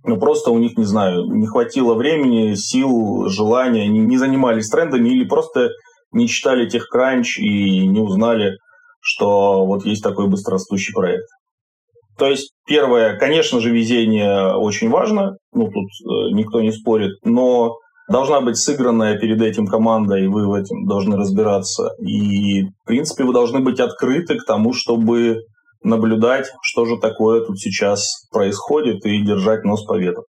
Но 0.03 0.17
просто 0.17 0.49
у 0.49 0.57
них, 0.57 0.75
не 0.75 0.85
знаю, 0.85 1.25
не 1.25 1.45
хватило 1.45 1.93
времени, 1.93 2.55
сил, 2.55 3.27
желания, 3.27 3.83
они 3.83 3.99
не 3.99 4.17
занимались 4.17 4.69
трендами 4.69 5.09
или 5.09 5.23
просто 5.23 5.69
не 6.11 6.27
читали 6.27 6.67
TechCrunch 6.67 7.38
и 7.38 7.85
не 7.85 7.99
узнали, 7.99 8.57
что 9.01 9.65
вот 9.65 9.85
есть 9.85 10.01
такой 10.01 10.27
быстрорастущий 10.27 10.93
проект. 10.93 11.27
То 12.17 12.25
есть, 12.25 12.51
первое, 12.65 13.17
конечно 13.17 13.59
же, 13.59 13.69
везение 13.69 14.55
очень 14.55 14.89
важно, 14.89 15.38
ну, 15.53 15.65
тут 15.65 15.85
э, 15.85 16.33
никто 16.33 16.59
не 16.61 16.71
спорит, 16.71 17.11
но 17.23 17.77
должна 18.09 18.41
быть 18.41 18.57
сыгранная 18.57 19.17
перед 19.17 19.41
этим 19.41 19.67
команда, 19.67 20.15
и 20.15 20.27
вы 20.27 20.47
в 20.47 20.53
этом 20.53 20.85
должны 20.85 21.15
разбираться. 21.15 21.91
И, 21.99 22.63
в 22.63 22.85
принципе, 22.85 23.23
вы 23.23 23.33
должны 23.33 23.59
быть 23.59 23.79
открыты 23.79 24.37
к 24.37 24.45
тому, 24.45 24.73
чтобы 24.73 25.41
наблюдать, 25.83 26.51
что 26.61 26.85
же 26.85 26.97
такое 26.97 27.45
тут 27.45 27.59
сейчас 27.59 28.27
происходит, 28.31 29.05
и 29.05 29.23
держать 29.23 29.63
нос 29.63 29.85
по 29.85 29.97
ветру. 29.97 30.25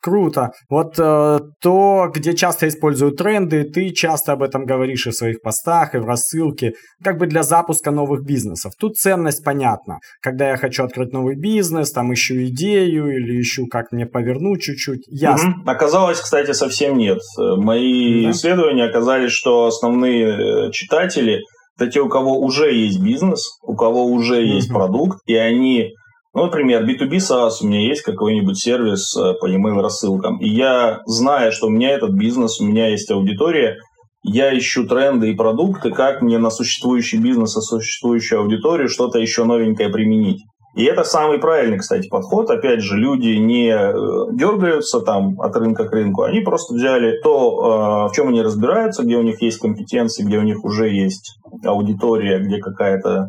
Круто. 0.00 0.50
Вот 0.70 0.98
э, 0.98 1.40
то, 1.60 2.10
где 2.14 2.34
часто 2.34 2.68
используют 2.68 3.16
тренды, 3.16 3.64
ты 3.64 3.90
часто 3.90 4.32
об 4.32 4.42
этом 4.42 4.64
говоришь 4.64 5.06
и 5.06 5.10
в 5.10 5.14
своих 5.14 5.42
постах, 5.42 5.94
и 5.94 5.98
в 5.98 6.06
рассылке, 6.06 6.72
как 7.04 7.18
бы 7.18 7.26
для 7.26 7.42
запуска 7.42 7.90
новых 7.90 8.24
бизнесов. 8.24 8.72
Тут 8.78 8.96
ценность 8.96 9.44
понятна. 9.44 9.98
Когда 10.22 10.50
я 10.50 10.56
хочу 10.56 10.84
открыть 10.84 11.12
новый 11.12 11.36
бизнес, 11.36 11.92
там 11.92 12.14
ищу 12.14 12.34
идею 12.46 13.14
или 13.14 13.40
ищу, 13.40 13.66
как 13.66 13.92
мне 13.92 14.06
повернуть 14.06 14.62
чуть-чуть, 14.62 15.04
ясно. 15.08 15.50
Угу. 15.50 15.70
Оказалось, 15.70 16.20
кстати, 16.20 16.52
совсем 16.52 16.96
нет. 16.96 17.18
Мои 17.36 18.24
да. 18.24 18.30
исследования 18.30 18.84
оказались, 18.84 19.32
что 19.32 19.66
основные 19.66 20.68
э, 20.68 20.70
читатели 20.72 21.40
это 21.76 21.90
те, 21.90 22.00
у 22.00 22.08
кого 22.08 22.38
уже 22.40 22.74
есть 22.74 23.00
бизнес, 23.00 23.58
у 23.62 23.74
кого 23.74 24.04
уже 24.06 24.36
угу. 24.36 24.42
есть 24.42 24.68
продукт, 24.68 25.18
и 25.26 25.34
они 25.34 25.92
ну, 26.40 26.46
например, 26.46 26.88
B2B 26.88 27.18
SaaS, 27.18 27.56
у 27.60 27.66
меня 27.66 27.86
есть 27.86 28.00
какой-нибудь 28.00 28.58
сервис 28.58 29.14
э, 29.14 29.34
по 29.34 29.46
email 29.46 29.82
рассылкам, 29.82 30.38
и 30.40 30.48
я, 30.48 31.00
зная, 31.04 31.50
что 31.50 31.66
у 31.66 31.70
меня 31.70 31.90
этот 31.90 32.12
бизнес, 32.12 32.62
у 32.62 32.64
меня 32.64 32.88
есть 32.88 33.10
аудитория, 33.10 33.76
я 34.22 34.56
ищу 34.56 34.86
тренды 34.86 35.30
и 35.30 35.36
продукты, 35.36 35.90
как 35.90 36.22
мне 36.22 36.38
на 36.38 36.48
существующий 36.48 37.18
бизнес 37.18 37.58
и 37.58 37.60
существующую 37.60 38.40
аудиторию 38.40 38.88
что-то 38.88 39.18
еще 39.18 39.44
новенькое 39.44 39.90
применить. 39.90 40.40
И 40.74 40.84
это 40.84 41.04
самый 41.04 41.40
правильный, 41.40 41.76
кстати, 41.76 42.08
подход. 42.08 42.48
Опять 42.48 42.80
же, 42.80 42.96
люди 42.96 43.36
не 43.36 43.68
э, 43.68 43.92
дергаются 44.32 45.00
там 45.00 45.38
от 45.42 45.54
рынка 45.56 45.88
к 45.88 45.92
рынку, 45.92 46.22
они 46.22 46.40
просто 46.40 46.72
взяли 46.72 47.20
то, 47.22 48.06
э, 48.06 48.10
в 48.10 48.16
чем 48.16 48.28
они 48.28 48.40
разбираются, 48.40 49.02
где 49.02 49.18
у 49.18 49.22
них 49.22 49.42
есть 49.42 49.58
компетенции, 49.58 50.24
где 50.24 50.38
у 50.38 50.42
них 50.42 50.64
уже 50.64 50.88
есть 50.88 51.36
аудитория, 51.66 52.38
где 52.38 52.56
какая-то 52.60 53.28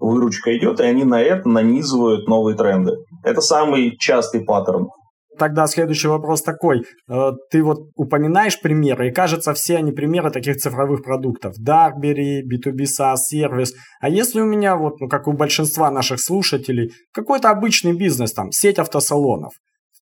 выручка 0.00 0.56
идет, 0.56 0.80
и 0.80 0.84
они 0.84 1.04
на 1.04 1.20
это 1.20 1.48
нанизывают 1.48 2.26
новые 2.28 2.56
тренды. 2.56 2.92
Это 3.24 3.40
самый 3.40 3.96
частый 3.98 4.44
паттерн. 4.44 4.88
Тогда 5.38 5.68
следующий 5.68 6.08
вопрос 6.08 6.42
такой. 6.42 6.84
Э, 7.08 7.30
ты 7.50 7.62
вот 7.62 7.90
упоминаешь 7.94 8.60
примеры, 8.60 9.08
и 9.08 9.12
кажется, 9.12 9.54
все 9.54 9.76
они 9.76 9.92
примеры 9.92 10.30
таких 10.30 10.56
цифровых 10.56 11.04
продуктов. 11.04 11.54
Darkberry, 11.64 12.40
B2B 12.42 12.84
SaaS, 12.84 13.18
сервис. 13.28 13.74
А 14.00 14.08
если 14.08 14.40
у 14.40 14.46
меня, 14.46 14.76
вот, 14.76 15.00
ну, 15.00 15.08
как 15.08 15.28
у 15.28 15.32
большинства 15.32 15.90
наших 15.90 16.20
слушателей, 16.20 16.90
какой-то 17.12 17.50
обычный 17.50 17.96
бизнес, 17.96 18.32
там, 18.32 18.50
сеть 18.50 18.78
автосалонов, 18.78 19.52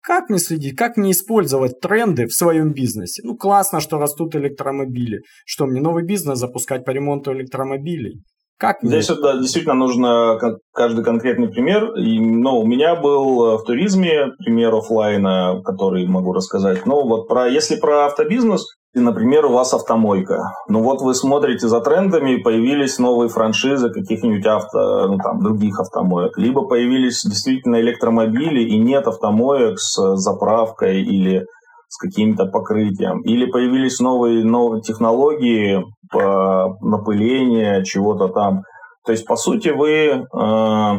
как 0.00 0.30
не 0.30 0.38
следить, 0.38 0.76
как 0.76 0.96
не 0.96 1.10
использовать 1.10 1.80
тренды 1.80 2.26
в 2.26 2.32
своем 2.32 2.72
бизнесе? 2.72 3.20
Ну, 3.24 3.36
классно, 3.36 3.80
что 3.80 3.98
растут 3.98 4.34
электромобили. 4.36 5.20
Что, 5.44 5.66
мне 5.66 5.82
новый 5.82 6.04
бизнес 6.04 6.38
запускать 6.38 6.84
по 6.86 6.90
ремонту 6.92 7.32
электромобилей? 7.34 8.22
Как 8.58 8.78
Здесь 8.82 9.06
да, 9.06 9.38
действительно 9.38 9.74
нужно 9.74 10.36
каждый 10.72 11.04
конкретный 11.04 11.48
пример. 11.48 11.92
И, 11.94 12.18
ну, 12.18 12.58
у 12.58 12.66
меня 12.66 12.96
был 12.96 13.56
в 13.56 13.64
туризме 13.64 14.32
пример 14.38 14.74
офлайна, 14.74 15.62
который 15.64 16.06
могу 16.06 16.32
рассказать. 16.32 16.84
Ну, 16.84 17.06
вот 17.06 17.28
про, 17.28 17.48
если 17.48 17.76
про 17.76 18.06
автобизнес, 18.06 18.66
например, 18.94 19.46
у 19.46 19.52
вас 19.52 19.74
автомойка. 19.74 20.42
Ну 20.68 20.82
вот 20.82 21.02
вы 21.02 21.14
смотрите 21.14 21.68
за 21.68 21.80
трендами, 21.80 22.42
появились 22.42 22.98
новые 22.98 23.28
франшизы 23.28 23.90
каких-нибудь 23.90 24.46
авто, 24.46 25.06
ну, 25.08 25.18
там, 25.18 25.40
других 25.40 25.78
автомоек. 25.78 26.36
Либо 26.36 26.66
появились 26.66 27.22
действительно 27.22 27.80
электромобили, 27.80 28.62
и 28.62 28.78
нет 28.78 29.06
автомоек 29.06 29.78
с 29.78 30.16
заправкой 30.16 31.02
или 31.02 31.46
с 31.88 31.98
каким-то 31.98 32.46
покрытием. 32.46 33.20
Или 33.22 33.46
появились 33.46 33.98
новые, 33.98 34.44
новые 34.44 34.82
технологии 34.82 35.82
по 36.10 36.76
напылению 36.80 37.84
чего-то 37.84 38.28
там. 38.28 38.62
То 39.04 39.12
есть, 39.12 39.26
по 39.26 39.36
сути, 39.36 39.70
вы 39.70 39.90
э, 39.90 40.98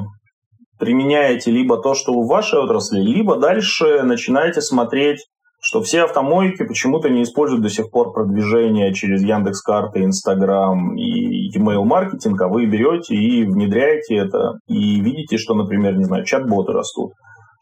применяете 0.79 1.51
либо 1.51 1.77
то, 1.77 1.93
что 1.93 2.13
в 2.13 2.27
вашей 2.27 2.59
отрасли, 2.59 3.01
либо 3.01 3.37
дальше 3.37 4.01
начинаете 4.03 4.61
смотреть, 4.61 5.19
что 5.61 5.81
все 5.81 6.03
автомойки 6.03 6.63
почему-то 6.63 7.09
не 7.09 7.23
используют 7.23 7.61
до 7.61 7.69
сих 7.69 7.91
пор 7.91 8.13
продвижение 8.13 8.93
через 8.93 9.21
Яндекс 9.21 9.61
Карты, 9.61 10.03
Инстаграм 10.03 10.95
и 10.95 11.55
email 11.55 11.83
маркетинг, 11.83 12.41
а 12.41 12.47
вы 12.47 12.65
берете 12.65 13.13
и 13.13 13.43
внедряете 13.43 14.15
это, 14.15 14.53
и 14.67 15.01
видите, 15.01 15.37
что, 15.37 15.53
например, 15.53 15.97
не 15.97 16.05
знаю, 16.05 16.23
чат-боты 16.23 16.71
растут 16.71 17.11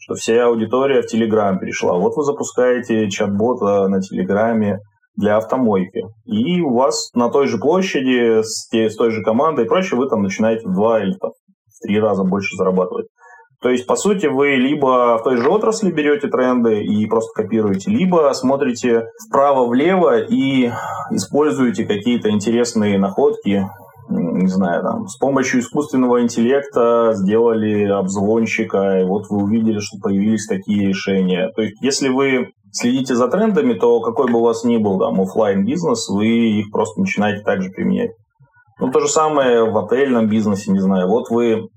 что 0.07 0.15
вся 0.15 0.45
аудитория 0.45 1.01
в 1.01 1.07
Телеграм 1.07 1.59
перешла. 1.59 1.97
Вот 1.97 2.15
вы 2.15 2.23
запускаете 2.23 3.09
чат-бота 3.09 3.89
на 3.89 4.01
Телеграме 4.01 4.79
для 5.17 5.35
автомойки. 5.35 6.03
И 6.25 6.61
у 6.61 6.73
вас 6.75 7.09
на 7.13 7.29
той 7.29 7.47
же 7.47 7.57
площади 7.57 8.41
с, 8.41 8.69
с 8.71 8.95
той 8.95 9.11
же 9.11 9.21
командой 9.21 9.65
и 9.65 9.67
прочее 9.67 9.99
вы 9.99 10.07
там 10.07 10.21
начинаете 10.21 10.65
в 10.65 10.73
два 10.73 11.03
или 11.03 11.13
там, 11.19 11.31
в 11.31 11.85
три 11.85 11.99
раза 11.99 12.23
больше 12.23 12.55
зарабатывать. 12.55 13.07
То 13.61 13.69
есть, 13.69 13.85
по 13.85 13.95
сути, 13.95 14.27
вы 14.27 14.55
либо 14.55 15.17
в 15.17 15.23
той 15.23 15.35
же 15.37 15.49
отрасли 15.49 15.91
берете 15.91 16.27
тренды 16.29 16.83
и 16.83 17.05
просто 17.07 17.41
копируете, 17.41 17.89
либо 17.89 18.31
смотрите 18.33 19.07
вправо-влево 19.27 20.21
и 20.21 20.71
используете 21.11 21.85
какие-то 21.85 22.29
интересные 22.29 22.97
находки, 22.99 23.67
не 24.09 24.47
знаю, 24.47 24.83
там, 24.83 25.07
с 25.07 25.17
помощью 25.17 25.59
искусственного 25.59 26.21
интеллекта 26.21 27.11
сделали 27.13 27.85
обзвонщика, 27.85 29.01
и 29.01 29.05
вот 29.05 29.23
вы 29.29 29.43
увидели, 29.43 29.79
что 29.79 29.97
появились 30.01 30.47
такие 30.47 30.87
решения. 30.87 31.51
То 31.55 31.61
есть, 31.61 31.75
если 31.81 32.09
вы 32.09 32.51
следите 32.71 33.15
за 33.15 33.27
трендами, 33.27 33.73
то 33.73 34.01
какой 34.01 34.31
бы 34.31 34.39
у 34.39 34.43
вас 34.43 34.63
ни 34.63 34.77
был 34.77 34.99
там 34.99 35.19
офлайн 35.19 35.65
бизнес, 35.65 36.07
вы 36.09 36.27
их 36.27 36.71
просто 36.71 37.01
начинаете 37.01 37.43
также 37.43 37.69
применять. 37.69 38.11
Ну, 38.79 38.91
то 38.91 38.99
же 38.99 39.07
самое 39.07 39.69
в 39.69 39.77
отельном 39.77 40.27
бизнесе, 40.27 40.71
не 40.71 40.79
знаю. 40.79 41.07
Вот 41.07 41.29
вы 41.29 41.67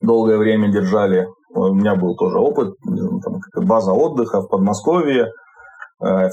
долгое 0.00 0.38
время 0.38 0.70
держали, 0.70 1.26
у 1.52 1.74
меня 1.74 1.96
был 1.96 2.16
тоже 2.16 2.38
опыт, 2.38 2.74
там, 2.84 3.66
база 3.66 3.92
отдыха 3.92 4.40
в 4.40 4.48
Подмосковье, 4.48 5.32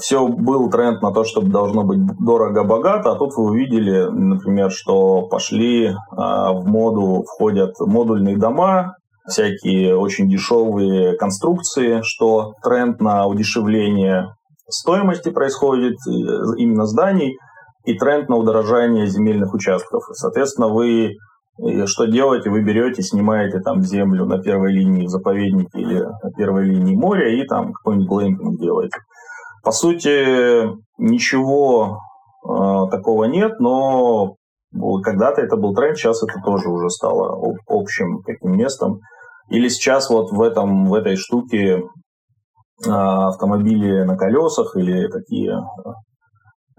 все 0.00 0.26
был 0.26 0.70
тренд 0.70 1.02
на 1.02 1.12
то, 1.12 1.24
чтобы 1.24 1.50
должно 1.50 1.84
быть 1.84 2.00
дорого-богато, 2.18 3.12
а 3.12 3.16
тут 3.16 3.36
вы 3.36 3.50
увидели, 3.50 4.08
например, 4.10 4.70
что 4.70 5.28
пошли 5.28 5.94
а, 6.10 6.52
в 6.52 6.66
моду, 6.66 7.24
входят 7.24 7.74
модульные 7.78 8.38
дома, 8.38 8.94
всякие 9.26 9.96
очень 9.96 10.28
дешевые 10.28 11.16
конструкции, 11.16 12.00
что 12.02 12.54
тренд 12.62 13.00
на 13.00 13.26
удешевление 13.26 14.34
стоимости 14.68 15.30
происходит 15.30 15.96
э, 16.06 16.10
именно 16.56 16.86
зданий, 16.86 17.36
и 17.84 17.94
тренд 17.94 18.28
на 18.28 18.36
удорожание 18.36 19.06
земельных 19.06 19.54
участков. 19.54 20.02
Соответственно, 20.12 20.68
вы 20.68 21.16
И 21.58 21.86
что 21.86 22.04
делаете? 22.06 22.50
Вы 22.50 22.62
берете, 22.62 23.02
снимаете 23.02 23.60
там 23.60 23.82
землю 23.82 24.26
на 24.26 24.38
первой 24.40 24.72
линии 24.72 25.06
заповедника 25.06 25.78
или 25.78 26.00
на 26.00 26.30
первой 26.36 26.66
линии 26.66 26.94
моря 26.94 27.28
и 27.34 27.44
там 27.46 27.72
какой-нибудь 27.72 28.08
глэмпинг 28.08 28.60
делаете. 28.60 28.98
По 29.68 29.72
сути, 29.72 30.64
ничего 30.96 31.98
э, 32.42 32.90
такого 32.90 33.24
нет, 33.24 33.60
но 33.60 34.36
когда-то 35.02 35.42
это 35.42 35.58
был 35.58 35.74
тренд, 35.74 35.98
сейчас 35.98 36.22
это 36.22 36.40
тоже 36.42 36.70
уже 36.70 36.88
стало 36.88 37.54
общим 37.66 38.22
таким 38.22 38.52
местом. 38.52 39.00
Или 39.50 39.68
сейчас 39.68 40.08
вот 40.08 40.30
в, 40.30 40.40
этом, 40.40 40.86
в 40.86 40.94
этой 40.94 41.16
штуке 41.16 41.82
а, 42.88 43.28
автомобили 43.28 44.04
на 44.04 44.16
колесах 44.16 44.74
или 44.74 45.06
такие 45.08 45.60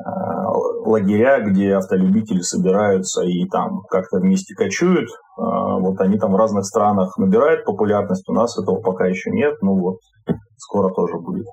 а, 0.04 0.52
лагеря, 0.84 1.42
где 1.42 1.76
автолюбители 1.76 2.42
собираются 2.42 3.22
и 3.22 3.48
там 3.50 3.82
как-то 3.88 4.18
вместе 4.18 4.56
кочуют. 4.56 5.10
А, 5.38 5.78
вот 5.78 6.02
они 6.02 6.18
там 6.18 6.32
в 6.32 6.38
разных 6.38 6.66
странах 6.66 7.20
набирают 7.20 7.66
популярность, 7.66 8.28
у 8.30 8.34
нас 8.34 8.58
этого 8.58 8.82
пока 8.82 9.06
еще 9.06 9.30
нет, 9.30 9.62
ну 9.62 9.80
вот 9.80 9.98
скоро 10.58 10.92
тоже 10.92 11.20
будет. 11.20 11.46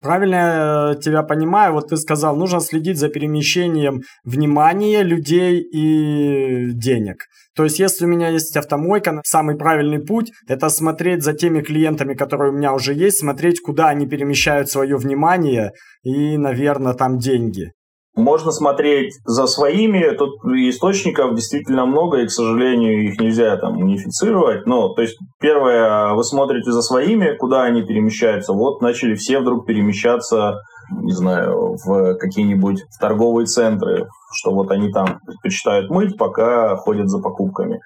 Правильно 0.00 0.34
я 0.36 0.92
э, 0.92 1.00
тебя 1.00 1.22
понимаю, 1.24 1.72
вот 1.72 1.88
ты 1.88 1.96
сказал, 1.96 2.36
нужно 2.36 2.60
следить 2.60 2.98
за 2.98 3.08
перемещением 3.08 4.02
внимания 4.24 5.02
людей 5.02 5.60
и 5.60 6.70
денег. 6.70 7.24
То 7.56 7.64
есть, 7.64 7.80
если 7.80 8.04
у 8.04 8.08
меня 8.08 8.28
есть 8.28 8.56
автомойка, 8.56 9.20
самый 9.24 9.56
правильный 9.56 9.98
путь– 9.98 10.30
это 10.48 10.68
смотреть 10.68 11.24
за 11.24 11.32
теми 11.32 11.62
клиентами, 11.62 12.14
которые 12.14 12.52
у 12.52 12.56
меня 12.56 12.72
уже 12.74 12.94
есть, 12.94 13.18
смотреть, 13.18 13.60
куда 13.60 13.88
они 13.88 14.06
перемещают 14.06 14.70
свое 14.70 14.96
внимание 14.96 15.72
и, 16.04 16.36
наверное, 16.38 16.94
там 16.94 17.18
деньги. 17.18 17.72
Можно 18.18 18.50
смотреть 18.50 19.14
за 19.24 19.46
своими, 19.46 20.10
тут 20.10 20.44
источников 20.44 21.36
действительно 21.36 21.86
много, 21.86 22.18
и, 22.18 22.26
к 22.26 22.32
сожалению, 22.32 23.04
их 23.04 23.20
нельзя 23.20 23.56
там 23.58 23.78
унифицировать. 23.78 24.66
Но, 24.66 24.88
то 24.88 25.02
есть, 25.02 25.16
первое, 25.38 26.14
вы 26.14 26.24
смотрите 26.24 26.72
за 26.72 26.82
своими, 26.82 27.36
куда 27.36 27.62
они 27.62 27.82
перемещаются. 27.82 28.54
Вот 28.54 28.82
начали 28.82 29.14
все 29.14 29.38
вдруг 29.38 29.66
перемещаться, 29.66 30.56
не 30.90 31.12
знаю, 31.12 31.76
в 31.84 32.16
какие-нибудь 32.16 32.82
торговые 33.00 33.46
центры, 33.46 34.08
что 34.32 34.50
вот 34.50 34.72
они 34.72 34.90
там 34.90 35.20
предпочитают 35.24 35.88
мыть, 35.88 36.18
пока 36.18 36.74
ходят 36.74 37.08
за 37.08 37.20
покупками. 37.22 37.78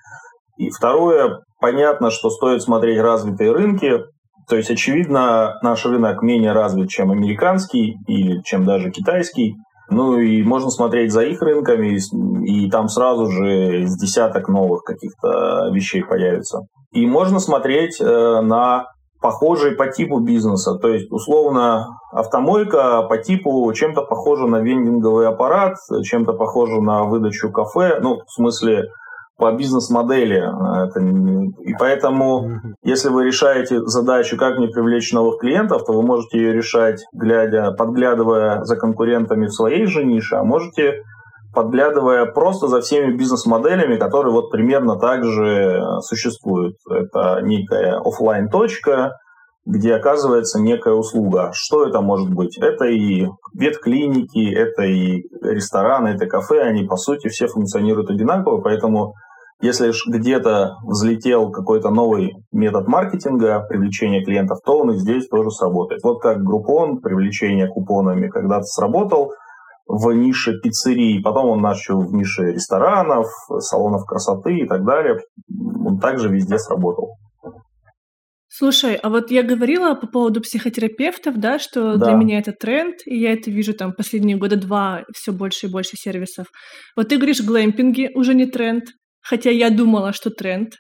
И 0.56 0.70
второе, 0.70 1.40
понятно, 1.60 2.10
что 2.10 2.30
стоит 2.30 2.62
смотреть 2.62 2.98
развитые 2.98 3.52
рынки, 3.52 4.00
то 4.48 4.56
есть, 4.56 4.70
очевидно, 4.70 5.58
наш 5.60 5.84
рынок 5.84 6.22
менее 6.22 6.52
развит, 6.52 6.88
чем 6.88 7.10
американский 7.10 7.96
или 8.06 8.40
чем 8.44 8.64
даже 8.64 8.90
китайский. 8.90 9.56
Ну 9.92 10.18
и 10.18 10.42
можно 10.42 10.70
смотреть 10.70 11.12
за 11.12 11.22
их 11.22 11.40
рынками, 11.42 11.98
и 12.44 12.70
там 12.70 12.88
сразу 12.88 13.30
же 13.30 13.86
с 13.86 13.96
десяток 13.96 14.48
новых 14.48 14.82
каких-то 14.82 15.70
вещей 15.72 16.02
появится. 16.02 16.60
И 16.92 17.06
можно 17.06 17.38
смотреть 17.38 18.00
э, 18.00 18.40
на 18.42 18.86
похожие 19.20 19.76
по 19.76 19.86
типу 19.86 20.20
бизнеса. 20.20 20.74
То 20.78 20.88
есть, 20.88 21.10
условно, 21.10 21.86
автомойка 22.10 23.02
по 23.02 23.16
типу 23.18 23.72
чем-то 23.72 24.02
похожа 24.02 24.46
на 24.46 24.56
вендинговый 24.56 25.28
аппарат, 25.28 25.76
чем-то 26.02 26.32
похожа 26.34 26.80
на 26.80 27.04
выдачу 27.04 27.50
кафе. 27.50 28.00
Ну, 28.02 28.16
в 28.26 28.32
смысле, 28.32 28.88
по 29.36 29.52
бизнес-модели. 29.52 30.42
И 31.64 31.74
поэтому, 31.78 32.60
если 32.82 33.08
вы 33.08 33.24
решаете 33.24 33.80
задачу, 33.86 34.36
как 34.36 34.58
мне 34.58 34.68
привлечь 34.68 35.12
новых 35.12 35.40
клиентов, 35.40 35.84
то 35.84 35.92
вы 35.92 36.02
можете 36.02 36.38
ее 36.38 36.52
решать, 36.52 37.02
глядя, 37.12 37.72
подглядывая 37.72 38.62
за 38.64 38.76
конкурентами 38.76 39.46
в 39.46 39.52
своей 39.52 39.86
же 39.86 40.04
нише, 40.04 40.36
а 40.36 40.44
можете 40.44 41.02
подглядывая 41.54 42.26
просто 42.26 42.66
за 42.66 42.80
всеми 42.80 43.16
бизнес-моделями, 43.16 43.96
которые 43.96 44.32
вот 44.32 44.50
примерно 44.50 44.98
так 44.98 45.24
же 45.24 45.82
существуют. 46.00 46.76
Это 46.90 47.40
некая 47.42 47.98
офлайн 47.98 48.48
точка 48.48 49.18
где 49.64 49.94
оказывается 49.94 50.60
некая 50.60 50.94
услуга. 50.94 51.50
Что 51.52 51.86
это 51.86 52.00
может 52.00 52.32
быть? 52.32 52.58
Это 52.58 52.86
и 52.86 53.26
ветклиники, 53.54 54.52
это 54.52 54.82
и 54.82 55.22
рестораны, 55.42 56.08
это 56.08 56.26
кафе, 56.26 56.62
они 56.62 56.84
по 56.84 56.96
сути 56.96 57.28
все 57.28 57.46
функционируют 57.46 58.10
одинаково, 58.10 58.60
поэтому 58.60 59.14
если 59.60 59.92
где-то 60.08 60.78
взлетел 60.84 61.52
какой-то 61.52 61.90
новый 61.90 62.34
метод 62.50 62.88
маркетинга, 62.88 63.60
привлечения 63.60 64.24
клиентов, 64.24 64.58
то 64.64 64.78
он 64.78 64.90
и 64.90 64.96
здесь 64.96 65.28
тоже 65.28 65.52
сработает. 65.52 66.02
Вот 66.02 66.20
как 66.20 66.38
Groupon, 66.38 66.96
привлечение 67.00 67.68
купонами 67.68 68.28
когда-то 68.28 68.64
сработал 68.64 69.32
в 69.86 70.12
нише 70.12 70.58
пиццерий, 70.60 71.22
потом 71.22 71.50
он 71.50 71.60
начал 71.60 72.00
в 72.00 72.12
нише 72.12 72.52
ресторанов, 72.52 73.28
салонов 73.58 74.04
красоты 74.04 74.58
и 74.58 74.66
так 74.66 74.84
далее. 74.84 75.20
Он 75.86 76.00
также 76.00 76.28
везде 76.28 76.58
сработал. 76.58 77.18
Слушай, 78.54 78.96
а 78.96 79.08
вот 79.08 79.30
я 79.30 79.42
говорила 79.42 79.94
по 79.94 80.06
поводу 80.06 80.42
психотерапевтов, 80.42 81.38
да, 81.38 81.58
что 81.58 81.96
да. 81.96 82.06
для 82.06 82.14
меня 82.14 82.38
это 82.38 82.52
тренд, 82.52 82.96
и 83.06 83.18
я 83.18 83.32
это 83.32 83.50
вижу 83.50 83.72
там 83.72 83.94
последние 83.94 84.36
года 84.36 84.56
два 84.56 85.04
все 85.14 85.32
больше 85.32 85.66
и 85.66 85.70
больше 85.70 85.96
сервисов. 85.96 86.48
Вот 86.94 87.08
ты 87.08 87.16
говоришь, 87.16 87.40
глэмпинги 87.40 88.10
уже 88.14 88.34
не 88.34 88.44
тренд, 88.44 88.84
Хотя 89.22 89.50
я 89.50 89.70
думала, 89.70 90.12
что 90.12 90.30
тренд. 90.30 90.74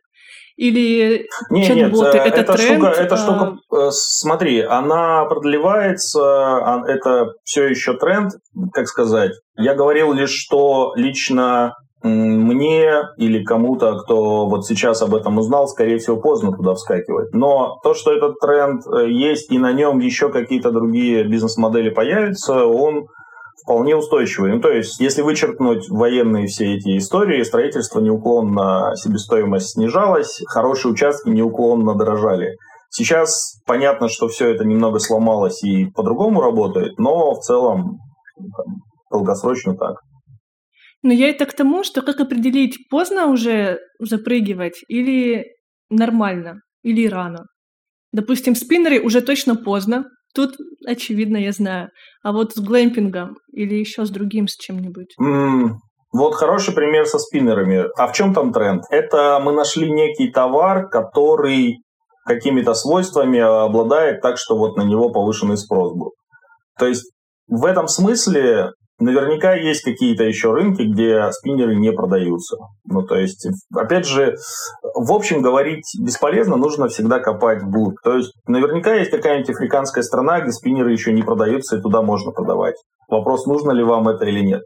Или 0.56 1.26
не, 1.50 1.64
чат-боты 1.64 2.18
нет, 2.18 2.26
это, 2.26 2.40
это 2.40 2.52
тренд? 2.52 2.82
Штука, 2.82 3.00
эта 3.00 3.14
а... 3.14 3.18
штука, 3.18 3.56
э, 3.74 3.88
смотри, 3.90 4.60
она 4.60 5.24
продлевается, 5.24 6.20
а, 6.20 6.84
это 6.86 7.32
все 7.42 7.68
еще 7.68 7.96
тренд, 7.96 8.32
как 8.74 8.86
сказать. 8.86 9.32
Я 9.56 9.74
говорил 9.74 10.12
лишь, 10.12 10.34
что 10.34 10.92
лично 10.94 11.74
мне 12.02 12.92
или 13.16 13.44
кому-то, 13.44 13.98
кто 13.98 14.46
вот 14.46 14.66
сейчас 14.66 15.02
об 15.02 15.14
этом 15.14 15.38
узнал, 15.38 15.68
скорее 15.68 15.98
всего, 15.98 16.16
поздно 16.16 16.52
туда 16.52 16.74
вскакивать. 16.74 17.32
Но 17.32 17.78
то, 17.82 17.94
что 17.94 18.12
этот 18.12 18.38
тренд 18.40 18.82
э, 18.86 19.08
есть 19.10 19.50
и 19.50 19.58
на 19.58 19.72
нем 19.72 19.98
еще 20.00 20.30
какие-то 20.30 20.70
другие 20.70 21.24
бизнес-модели 21.24 21.90
появятся, 21.90 22.64
он 22.66 23.06
вполне 23.62 23.96
устойчивые. 23.96 24.54
Ну, 24.54 24.60
то 24.60 24.70
есть, 24.70 25.00
если 25.00 25.22
вычеркнуть 25.22 25.88
военные 25.88 26.46
все 26.46 26.74
эти 26.74 26.96
истории, 26.96 27.42
строительство 27.42 28.00
неуклонно, 28.00 28.92
себестоимость 28.96 29.74
снижалась, 29.74 30.40
хорошие 30.46 30.92
участки 30.92 31.28
неуклонно 31.28 31.94
дорожали. 31.94 32.56
Сейчас 32.90 33.60
понятно, 33.66 34.08
что 34.08 34.28
все 34.28 34.50
это 34.50 34.64
немного 34.64 34.98
сломалось 34.98 35.62
и 35.62 35.86
по-другому 35.86 36.40
работает, 36.42 36.98
но 36.98 37.34
в 37.34 37.40
целом 37.40 37.98
долгосрочно 39.10 39.74
так. 39.74 39.96
Но 41.02 41.12
я 41.12 41.28
это 41.28 41.46
к 41.46 41.54
тому, 41.54 41.84
что 41.84 42.02
как 42.02 42.20
определить, 42.20 42.88
поздно 42.88 43.26
уже 43.26 43.80
запрыгивать 43.98 44.82
или 44.88 45.46
нормально, 45.90 46.60
или 46.82 47.08
рано. 47.08 47.46
Допустим, 48.12 48.54
спиннеры 48.54 49.00
уже 49.00 49.20
точно 49.20 49.56
поздно, 49.56 50.04
Тут, 50.34 50.54
очевидно, 50.86 51.36
я 51.36 51.52
знаю. 51.52 51.90
А 52.22 52.32
вот 52.32 52.52
с 52.52 52.58
глэмпингом 52.58 53.36
или 53.52 53.74
еще 53.74 54.04
с 54.04 54.10
другим, 54.10 54.48
с 54.48 54.56
чем-нибудь? 54.56 55.14
Mm, 55.20 55.74
вот 56.12 56.34
хороший 56.34 56.74
пример 56.74 57.06
со 57.06 57.18
спиннерами. 57.18 57.84
А 57.98 58.06
в 58.06 58.12
чем 58.12 58.32
там 58.32 58.52
тренд? 58.52 58.82
Это 58.90 59.40
мы 59.42 59.52
нашли 59.52 59.90
некий 59.90 60.30
товар, 60.30 60.88
который 60.88 61.82
какими-то 62.24 62.72
свойствами 62.72 63.40
обладает 63.40 64.22
так, 64.22 64.38
что 64.38 64.56
вот 64.56 64.76
на 64.76 64.82
него 64.82 65.10
повышенный 65.10 65.58
спрос 65.58 65.92
был. 65.92 66.12
То 66.78 66.86
есть 66.86 67.12
в 67.48 67.66
этом 67.66 67.88
смысле 67.88 68.70
Наверняка 68.98 69.54
есть 69.54 69.82
какие-то 69.82 70.24
еще 70.24 70.52
рынки, 70.52 70.82
где 70.82 71.30
спиннеры 71.32 71.74
не 71.74 71.92
продаются. 71.92 72.56
Ну, 72.84 73.02
то 73.02 73.16
есть, 73.16 73.46
опять 73.74 74.06
же, 74.06 74.36
в 74.94 75.12
общем 75.12 75.42
говорить 75.42 75.86
бесполезно, 76.00 76.56
нужно 76.56 76.88
всегда 76.88 77.18
копать 77.18 77.62
вглубь. 77.62 77.96
То 78.04 78.16
есть, 78.18 78.32
наверняка 78.46 78.94
есть 78.94 79.10
какая-нибудь 79.10 79.50
африканская 79.50 80.04
страна, 80.04 80.40
где 80.40 80.52
спиннеры 80.52 80.92
еще 80.92 81.12
не 81.12 81.22
продаются, 81.22 81.76
и 81.76 81.80
туда 81.80 82.02
можно 82.02 82.30
продавать. 82.30 82.76
Вопрос, 83.08 83.46
нужно 83.46 83.72
ли 83.72 83.82
вам 83.82 84.08
это 84.08 84.24
или 84.24 84.40
нет. 84.40 84.62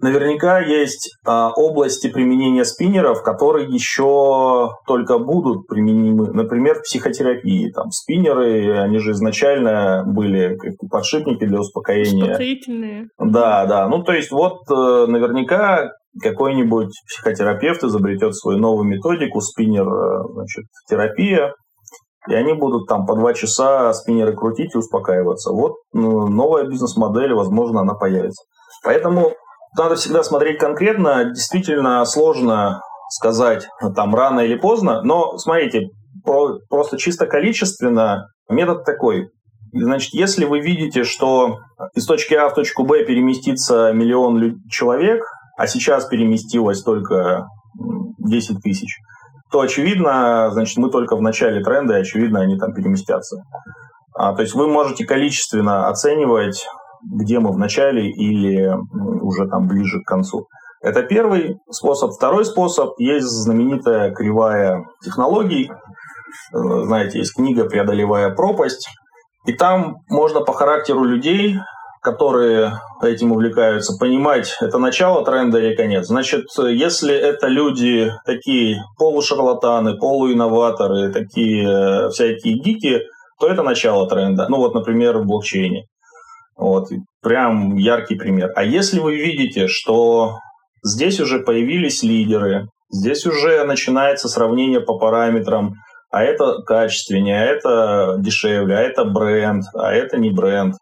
Наверняка 0.00 0.60
есть 0.60 1.14
а, 1.26 1.50
области 1.50 2.08
применения 2.08 2.64
спиннеров, 2.64 3.22
которые 3.22 3.68
еще 3.68 4.70
только 4.86 5.18
будут 5.18 5.66
применимы. 5.66 6.30
Например, 6.32 6.76
в 6.76 6.82
психотерапии. 6.82 7.70
Там 7.70 7.90
спиннеры, 7.90 8.78
они 8.78 8.98
же 8.98 9.12
изначально 9.12 10.04
были 10.06 10.56
как 10.56 10.72
подшипники 10.90 11.44
для 11.44 11.60
успокоения. 11.60 12.32
Успокоительные. 12.32 13.08
Да, 13.18 13.66
да. 13.66 13.88
Ну, 13.88 14.02
то 14.02 14.12
есть 14.12 14.30
вот 14.30 14.60
э, 14.70 15.06
наверняка 15.06 15.90
какой-нибудь 16.22 16.92
психотерапевт 17.06 17.84
изобретет 17.84 18.34
свою 18.34 18.58
новую 18.58 18.84
методику, 18.84 19.40
спиннер, 19.40 19.86
э, 19.86 20.22
значит, 20.32 20.64
терапия, 20.88 21.54
и 22.28 22.34
они 22.34 22.54
будут 22.54 22.86
там 22.88 23.06
по 23.06 23.14
два 23.16 23.34
часа 23.34 23.92
спиннеры 23.92 24.34
крутить 24.34 24.74
и 24.74 24.78
успокаиваться. 24.78 25.52
Вот 25.52 25.76
ну, 25.92 26.26
новая 26.28 26.64
бизнес-модель, 26.64 27.34
возможно, 27.34 27.80
она 27.80 27.94
появится. 27.94 28.44
Поэтому 28.84 29.32
надо 29.76 29.94
всегда 29.96 30.22
смотреть 30.22 30.58
конкретно. 30.58 31.24
Действительно 31.24 32.04
сложно 32.04 32.82
сказать 33.10 33.68
там 33.94 34.14
рано 34.14 34.40
или 34.40 34.56
поздно, 34.56 35.02
но 35.02 35.36
смотрите, 35.38 35.88
просто 36.24 36.96
чисто 36.96 37.26
количественно 37.26 38.28
метод 38.48 38.84
такой. 38.84 39.30
Значит, 39.72 40.14
если 40.14 40.44
вы 40.44 40.60
видите, 40.60 41.04
что 41.04 41.58
из 41.94 42.06
точки 42.06 42.34
А 42.34 42.48
в 42.48 42.54
точку 42.54 42.84
Б 42.84 43.04
переместится 43.04 43.92
миллион 43.92 44.56
человек, 44.68 45.22
а 45.56 45.66
сейчас 45.66 46.06
переместилось 46.06 46.82
только 46.82 47.46
10 48.18 48.62
тысяч, 48.62 48.96
то 49.50 49.60
очевидно, 49.60 50.50
значит, 50.52 50.76
мы 50.78 50.90
только 50.90 51.16
в 51.16 51.22
начале 51.22 51.62
тренда, 51.62 51.98
и 51.98 52.00
очевидно, 52.00 52.40
они 52.40 52.58
там 52.58 52.72
переместятся. 52.72 53.42
А, 54.14 54.34
то 54.34 54.42
есть 54.42 54.54
вы 54.54 54.68
можете 54.68 55.04
количественно 55.04 55.88
оценивать, 55.88 56.66
где 57.02 57.38
мы 57.38 57.52
в 57.52 57.58
начале 57.58 58.10
или 58.10 58.70
уже 59.22 59.48
там 59.48 59.66
ближе 59.66 60.00
к 60.00 60.06
концу. 60.06 60.46
Это 60.82 61.02
первый 61.02 61.56
способ. 61.70 62.12
Второй 62.12 62.44
способ– 62.44 62.94
есть 62.98 63.26
знаменитая 63.26 64.12
кривая 64.12 64.86
технологий. 65.04 65.70
Э, 65.70 66.84
знаете, 66.84 67.18
есть 67.18 67.34
книга 67.34 67.64
«Преодолевая 67.64 68.30
пропасть». 68.30 68.88
И 69.46 69.52
там 69.52 69.96
можно 70.08 70.40
по 70.40 70.52
характеру 70.52 71.04
людей, 71.04 71.58
которые 72.02 72.72
этим 73.02 73.32
увлекаются, 73.32 73.96
понимать, 73.98 74.56
это 74.60 74.78
начало 74.78 75.24
тренда 75.24 75.58
или 75.58 75.74
конец. 75.74 76.06
Значит, 76.06 76.46
если 76.56 77.14
это 77.14 77.46
люди 77.48 78.10
такие 78.24 78.82
полушарлатаны, 78.98 79.96
полуинноваторы, 79.98 81.12
такие 81.12 81.68
э, 81.68 82.08
всякие 82.08 82.54
гики, 82.54 83.02
то 83.38 83.48
это 83.48 83.62
начало 83.62 84.08
тренда. 84.08 84.46
Ну 84.48 84.58
вот, 84.58 84.74
например, 84.74 85.18
в 85.18 85.26
блокчейне. 85.26 85.86
Вот, 86.60 86.88
прям 87.22 87.76
яркий 87.76 88.16
пример. 88.16 88.50
А 88.54 88.62
если 88.62 89.00
вы 89.00 89.16
видите, 89.16 89.66
что 89.66 90.36
Здесь 90.82 91.20
уже 91.20 91.40
появились 91.40 92.02
лидеры, 92.02 92.68
здесь 92.90 93.26
уже 93.26 93.64
начинается 93.64 94.28
сравнение 94.28 94.80
по 94.80 94.96
параметрам, 94.98 95.74
а 96.10 96.22
это 96.22 96.62
качественнее, 96.62 97.38
а 97.38 97.44
это 97.44 98.16
дешевле, 98.18 98.76
а 98.76 98.80
это 98.80 99.04
бренд, 99.04 99.64
а 99.74 99.92
это 99.92 100.16
не 100.16 100.30
бренд. 100.30 100.76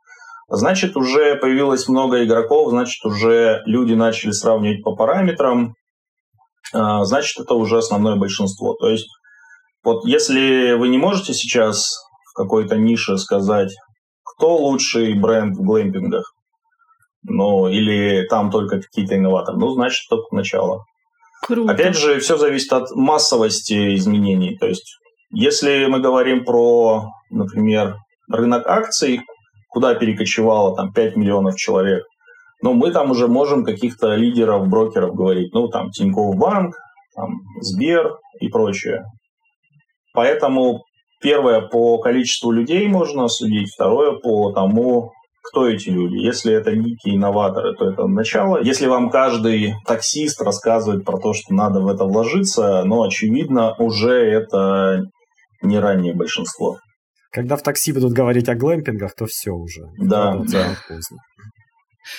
Значит, 0.48 0.96
уже 0.96 1.34
появилось 1.34 1.88
много 1.88 2.24
игроков, 2.24 2.70
значит, 2.70 3.04
уже 3.04 3.62
люди 3.66 3.94
начали 3.94 4.30
сравнивать 4.30 4.82
по 4.84 4.94
параметрам, 4.94 5.74
а, 6.72 7.04
значит, 7.04 7.40
это 7.40 7.54
уже 7.54 7.78
основное 7.78 8.14
большинство. 8.14 8.74
То 8.74 8.88
есть, 8.88 9.08
вот 9.82 10.04
если 10.04 10.74
вы 10.74 10.88
не 10.88 10.98
можете 10.98 11.34
сейчас 11.34 11.90
в 12.30 12.34
какой-то 12.34 12.76
нише 12.76 13.18
сказать, 13.18 13.74
кто 14.38 14.56
лучший 14.56 15.14
бренд 15.14 15.56
в 15.56 15.62
глэмпингах, 15.62 16.32
ну, 17.24 17.68
или 17.68 18.24
там 18.28 18.50
только 18.50 18.80
какие-то 18.80 19.16
инноваторы. 19.16 19.58
Ну, 19.58 19.70
значит, 19.70 20.08
только 20.08 20.34
начало. 20.34 20.84
Круто. 21.42 21.72
Опять 21.72 21.96
же, 21.96 22.20
все 22.20 22.36
зависит 22.36 22.72
от 22.72 22.90
массовости 22.92 23.96
изменений. 23.96 24.56
То 24.56 24.66
есть, 24.66 24.96
если 25.30 25.86
мы 25.86 26.00
говорим 26.00 26.44
про, 26.44 27.08
например, 27.30 27.96
рынок 28.30 28.66
акций, 28.66 29.22
куда 29.70 29.94
перекочевало 29.94 30.76
там 30.76 30.92
5 30.92 31.16
миллионов 31.16 31.56
человек, 31.56 32.04
ну, 32.62 32.74
мы 32.74 32.92
там 32.92 33.10
уже 33.10 33.28
можем 33.28 33.64
каких-то 33.64 34.14
лидеров, 34.14 34.68
брокеров 34.68 35.14
говорить. 35.14 35.52
Ну, 35.52 35.68
там, 35.68 35.90
Тинькофф 35.90 36.36
Банк, 36.36 36.76
там, 37.14 37.40
Сбер 37.60 38.18
и 38.40 38.48
прочее. 38.48 39.04
Поэтому 40.12 40.82
первое 41.20 41.60
по 41.60 41.98
количеству 41.98 42.50
людей 42.50 42.86
можно 42.88 43.28
судить, 43.28 43.72
второе 43.72 44.12
по 44.18 44.52
тому, 44.52 45.12
кто 45.42 45.68
эти 45.68 45.88
люди. 45.88 46.16
Если 46.16 46.52
это 46.52 46.72
гики, 46.72 47.14
инноваторы, 47.14 47.74
то 47.74 47.90
это 47.90 48.06
начало. 48.06 48.62
Если 48.62 48.86
вам 48.86 49.10
каждый 49.10 49.74
таксист 49.86 50.40
рассказывает 50.42 51.04
про 51.04 51.18
то, 51.18 51.32
что 51.32 51.54
надо 51.54 51.80
в 51.80 51.88
это 51.88 52.04
вложиться, 52.04 52.82
но, 52.84 53.02
очевидно, 53.02 53.74
уже 53.78 54.12
это 54.12 55.04
не 55.62 55.78
раннее 55.78 56.14
большинство. 56.14 56.78
Когда 57.30 57.56
в 57.56 57.62
такси 57.62 57.92
будут 57.92 58.12
говорить 58.12 58.48
о 58.48 58.54
глэмпингах, 58.54 59.14
то 59.14 59.26
все 59.26 59.52
уже. 59.52 59.82
Да, 59.98 60.36
да. 60.50 60.76
Поздно. 60.88 61.18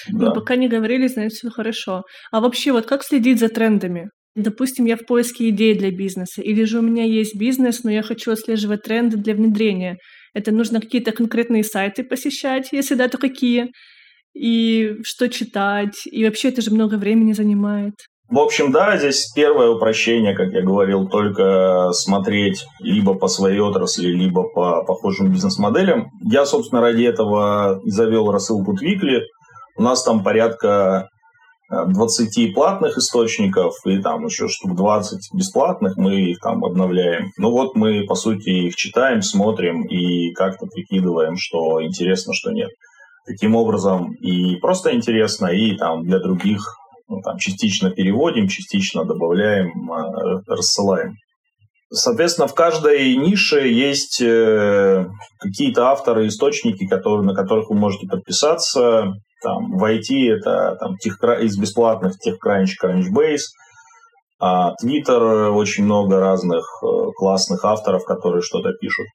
Ну, 0.10 0.26
да. 0.26 0.32
пока 0.32 0.56
не 0.56 0.68
говорили, 0.68 1.08
значит, 1.08 1.34
все 1.34 1.50
хорошо. 1.50 2.04
А 2.32 2.42
вообще, 2.42 2.72
вот 2.72 2.86
как 2.86 3.04
следить 3.04 3.40
за 3.40 3.50
трендами? 3.50 4.10
Допустим, 4.42 4.86
я 4.86 4.96
в 4.96 5.06
поиске 5.06 5.50
идей 5.50 5.76
для 5.76 5.92
бизнеса, 5.92 6.42
или 6.42 6.64
же 6.64 6.80
у 6.80 6.82
меня 6.82 7.04
есть 7.04 7.36
бизнес, 7.36 7.84
но 7.84 7.92
я 7.92 8.02
хочу 8.02 8.32
отслеживать 8.32 8.84
тренды 8.84 9.18
для 9.18 9.34
внедрения. 9.34 9.98
Это 10.34 10.52
нужно 10.52 10.80
какие-то 10.80 11.12
конкретные 11.12 11.64
сайты 11.64 12.04
посещать, 12.04 12.70
если 12.72 12.96
да, 12.96 13.08
то 13.08 13.18
какие, 13.18 13.72
и 14.34 14.96
что 15.04 15.28
читать, 15.28 16.06
и 16.06 16.24
вообще 16.24 16.50
это 16.50 16.62
же 16.62 16.72
много 16.72 16.96
времени 16.96 17.34
занимает. 17.34 17.96
В 18.30 18.38
общем, 18.38 18.72
да, 18.72 18.96
здесь 18.96 19.32
первое 19.36 19.70
упрощение, 19.70 20.36
как 20.36 20.52
я 20.54 20.62
говорил, 20.62 21.10
только 21.10 21.90
смотреть 21.94 22.64
либо 22.80 23.16
по 23.16 23.28
своей 23.28 23.60
отрасли, 23.60 24.08
либо 24.08 24.44
по 24.44 24.84
похожим 24.84 25.32
бизнес-моделям. 25.32 26.12
Я, 26.22 26.46
собственно, 26.46 26.82
ради 26.82 27.06
этого 27.06 27.82
завел 27.86 28.32
рассылку 28.32 28.76
Твикли. 28.76 29.24
У 29.78 29.82
нас 29.82 30.04
там 30.04 30.24
порядка 30.24 31.10
20 31.70 32.54
платных 32.54 32.98
источников 32.98 33.76
и 33.86 34.02
там 34.02 34.26
еще 34.26 34.48
штук 34.48 34.76
20 34.76 35.34
бесплатных, 35.34 35.98
мы 35.98 36.32
их 36.32 36.40
там 36.40 36.66
обновляем. 36.66 37.32
Ну 37.38 37.52
вот 37.52 37.76
мы, 37.76 38.06
по 38.08 38.16
сути, 38.16 38.50
их 38.50 38.76
читаем, 38.76 39.22
смотрим 39.22 39.84
и 39.84 40.32
как-то 40.34 40.66
прикидываем, 40.66 41.36
что 41.38 41.84
интересно, 41.84 42.34
что 42.34 42.52
нет. 42.52 42.70
Таким 43.28 43.56
образом, 43.56 44.14
и 44.14 44.56
просто 44.56 44.96
интересно, 44.96 45.48
и 45.48 45.78
там 45.78 46.04
для 46.04 46.20
других 46.20 46.62
ну, 47.08 47.22
там, 47.22 47.38
частично 47.38 47.90
переводим, 47.92 48.48
частично 48.48 49.06
добавляем, 49.06 49.92
а, 49.92 50.42
рассылаем. 50.48 51.16
Соответственно, 51.92 52.48
в 52.48 52.54
каждой 52.54 53.16
нише 53.16 53.68
есть 53.68 54.22
э, 54.22 55.08
какие-то 55.40 55.88
авторы, 55.88 56.28
источники, 56.28 56.88
которые, 56.88 57.26
на 57.26 57.34
которых 57.34 57.70
вы 57.70 57.78
можете 57.78 58.08
подписаться. 58.08 59.14
Там, 59.42 59.78
в 59.78 59.84
IT 59.84 60.38
это 60.38 60.78
там, 60.80 60.98
тех, 60.98 61.18
из 61.42 61.58
бесплатных 61.58 62.14
TechCrunch, 62.24 62.74
Crunchbase. 62.84 63.46
А 64.40 64.74
Twitter 64.82 65.50
очень 65.50 65.84
много 65.86 66.20
разных 66.20 66.64
э, 66.84 66.88
классных 67.18 67.66
авторов, 67.66 68.06
которые 68.06 68.44
что-то 68.44 68.72
пишут. 68.74 69.08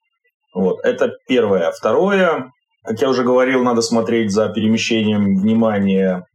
Вот, 0.53 0.81
это 0.83 1.13
первое. 1.29 1.71
Второе, 1.71 2.51
как 2.83 3.01
я 3.01 3.09
уже 3.09 3.23
говорил, 3.23 3.63
надо 3.63 3.83
смотреть 3.83 4.33
за 4.33 4.49
перемещением 4.49 5.37
внимания, 5.41 6.27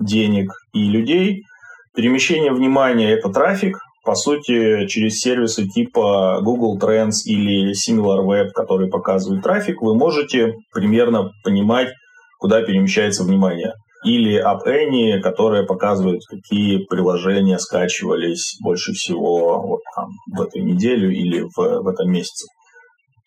денег 0.00 0.52
и 0.72 0.88
людей. 0.88 1.42
Перемещение 1.94 2.52
внимания– 2.52 3.12
это 3.12 3.28
трафик, 3.28 3.78
по 4.04 4.14
сути, 4.14 4.86
через 4.86 5.20
сервисы 5.20 5.66
типа 5.66 6.40
Google 6.42 6.78
Trends 6.78 7.22
или 7.24 7.72
SimilarWeb, 7.72 8.50
которые 8.50 8.90
показывают 8.90 9.42
трафик, 9.42 9.80
вы 9.80 9.96
можете 9.96 10.54
примерно 10.72 11.30
понимать, 11.44 11.88
куда 12.38 12.62
перемещается 12.62 13.22
внимание. 13.22 13.74
Или 14.04 14.42
App 14.42 14.66
Annie, 14.66 15.20
которая 15.20 15.64
показывает, 15.64 16.22
какие 16.28 16.84
приложения 16.86 17.58
скачивались 17.58 18.56
больше 18.60 18.92
всего 18.92 19.62
вот, 19.62 19.80
там, 19.94 20.08
в 20.32 20.42
эту 20.42 20.58
неделю 20.58 21.10
или 21.10 21.42
в, 21.42 21.56
в 21.56 21.86
этом 21.86 22.10
месяце. 22.10 22.48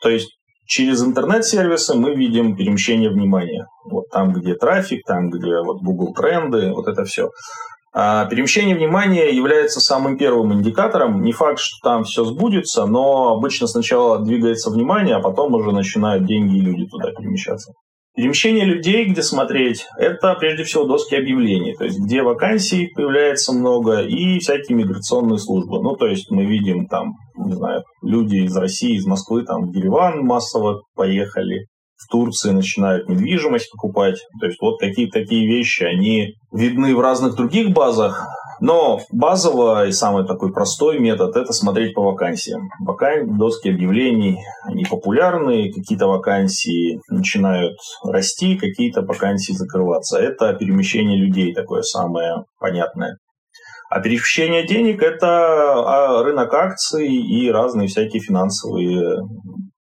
То 0.02 0.10
есть 0.10 0.28
через 0.68 1.02
интернет-сервисы 1.02 1.96
мы 1.96 2.14
видим 2.16 2.58
перемещение 2.58 3.10
внимания. 3.10 3.66
Вот 3.90 4.10
там, 4.12 4.34
где 4.34 4.56
трафик, 4.56 5.06
там, 5.06 5.30
где 5.30 5.62
вот 5.62 5.78
Google 5.82 6.14
тренды, 6.14 6.72
вот 6.74 6.88
это 6.88 7.06
все. 7.06 7.30
А 7.98 8.26
перемещение 8.26 8.76
внимания 8.76 9.34
является 9.34 9.80
самым 9.80 10.18
первым 10.18 10.54
индикатором. 10.54 11.22
Не 11.22 11.32
факт, 11.32 11.60
что 11.60 11.78
там 11.82 12.04
все 12.04 12.26
сбудется, 12.26 12.86
но 12.86 13.30
обычно 13.30 13.68
сначала 13.68 14.20
двигается 14.20 14.70
внимание, 14.70 15.16
а 15.16 15.22
потом 15.22 15.54
уже 15.54 15.72
начинают 15.72 16.26
деньги 16.26 16.58
и 16.58 16.62
люди 16.62 16.86
туда 16.88 17.12
перемещаться. 17.12 17.72
Перемещение 18.14 18.66
людей, 18.66 19.06
где 19.06 19.22
смотреть, 19.22 19.86
это 19.98 20.36
прежде 20.36 20.66
всего 20.66 20.84
доски 20.84 21.16
объявлений, 21.16 21.74
то 21.78 21.86
есть 21.86 21.98
где 22.00 22.22
вакансий 22.22 22.88
появляется 22.96 23.54
много 23.54 24.02
и 24.02 24.40
всякие 24.40 24.78
миграционные 24.78 25.38
службы. 25.38 25.82
Ну, 25.82 25.96
то 25.96 26.08
есть 26.08 26.30
мы 26.32 26.46
видим 26.46 26.88
там, 26.88 27.14
не 27.38 27.54
знаю, 27.54 27.84
люди 28.02 28.38
из 28.38 28.56
России, 28.58 28.96
из 28.96 29.06
Москвы 29.06 29.44
там 29.44 29.70
в 29.70 29.74
Ереван 29.74 30.20
массово 30.26 30.82
поехали, 30.96 31.68
в 31.98 32.08
Турции 32.12 32.52
начинают 32.52 33.10
недвижимость 33.10 33.72
покупать. 33.72 34.20
То 34.40 34.48
есть 34.48 34.60
вот 34.62 34.80
какие-то 34.80 35.20
такие 35.20 35.48
вещи, 35.48 35.84
они 35.84 36.34
видны 36.52 36.96
в 36.96 37.00
разных 37.00 37.36
других 37.36 37.72
базах, 37.72 38.28
но 38.62 39.02
базово 39.12 39.88
и 39.88 39.92
самый 39.92 40.26
такой 40.26 40.54
простой 40.54 41.00
метод– 41.00 41.36
это 41.38 41.52
смотреть 41.54 41.94
по 41.94 42.02
вакансиям. 42.02 42.70
Вакан... 42.80 43.38
Доски 43.38 43.70
объявлений, 43.70 44.40
они 44.64 44.86
популярны, 44.86 45.72
какие-то 45.74 46.08
вакансии 46.08 47.00
начинают 47.10 47.78
расти, 48.04 48.58
какие-то 48.58 49.02
вакансии 49.02 49.52
закрываться. 49.52 50.18
Это 50.18 50.54
перемещение 50.54 51.18
людей 51.18 51.54
такое 51.54 51.82
самое 51.82 52.46
понятное. 52.60 53.18
А 53.90 54.00
перемещение 54.00 54.66
денег– 54.66 55.02
это 55.04 55.28
а, 55.28 56.24
рынок 56.24 56.54
акций 56.54 57.08
и 57.08 57.52
разные 57.52 57.88
всякие 57.88 58.22
финансовые 58.22 59.22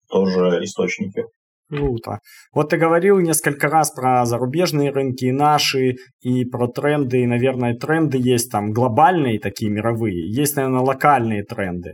тоже 0.10 0.64
источники. 0.64 1.24
Круто. 1.70 2.20
Вот 2.54 2.70
ты 2.70 2.78
говорил 2.78 3.20
несколько 3.20 3.70
раз 3.70 3.92
про 3.92 4.26
зарубежные 4.26 4.92
рынки 4.92 5.26
и 5.26 5.32
наши, 5.32 5.96
и 6.22 6.46
про 6.46 6.68
тренды, 6.68 7.24
и, 7.24 7.28
наверное, 7.28 7.76
тренды 7.76 8.20
есть 8.20 8.52
там 8.52 8.72
глобальные 8.72 9.40
такие 9.40 9.72
мировые, 9.72 10.32
есть, 10.32 10.56
наверное, 10.56 10.82
локальные 10.82 11.44
тренды. 11.44 11.94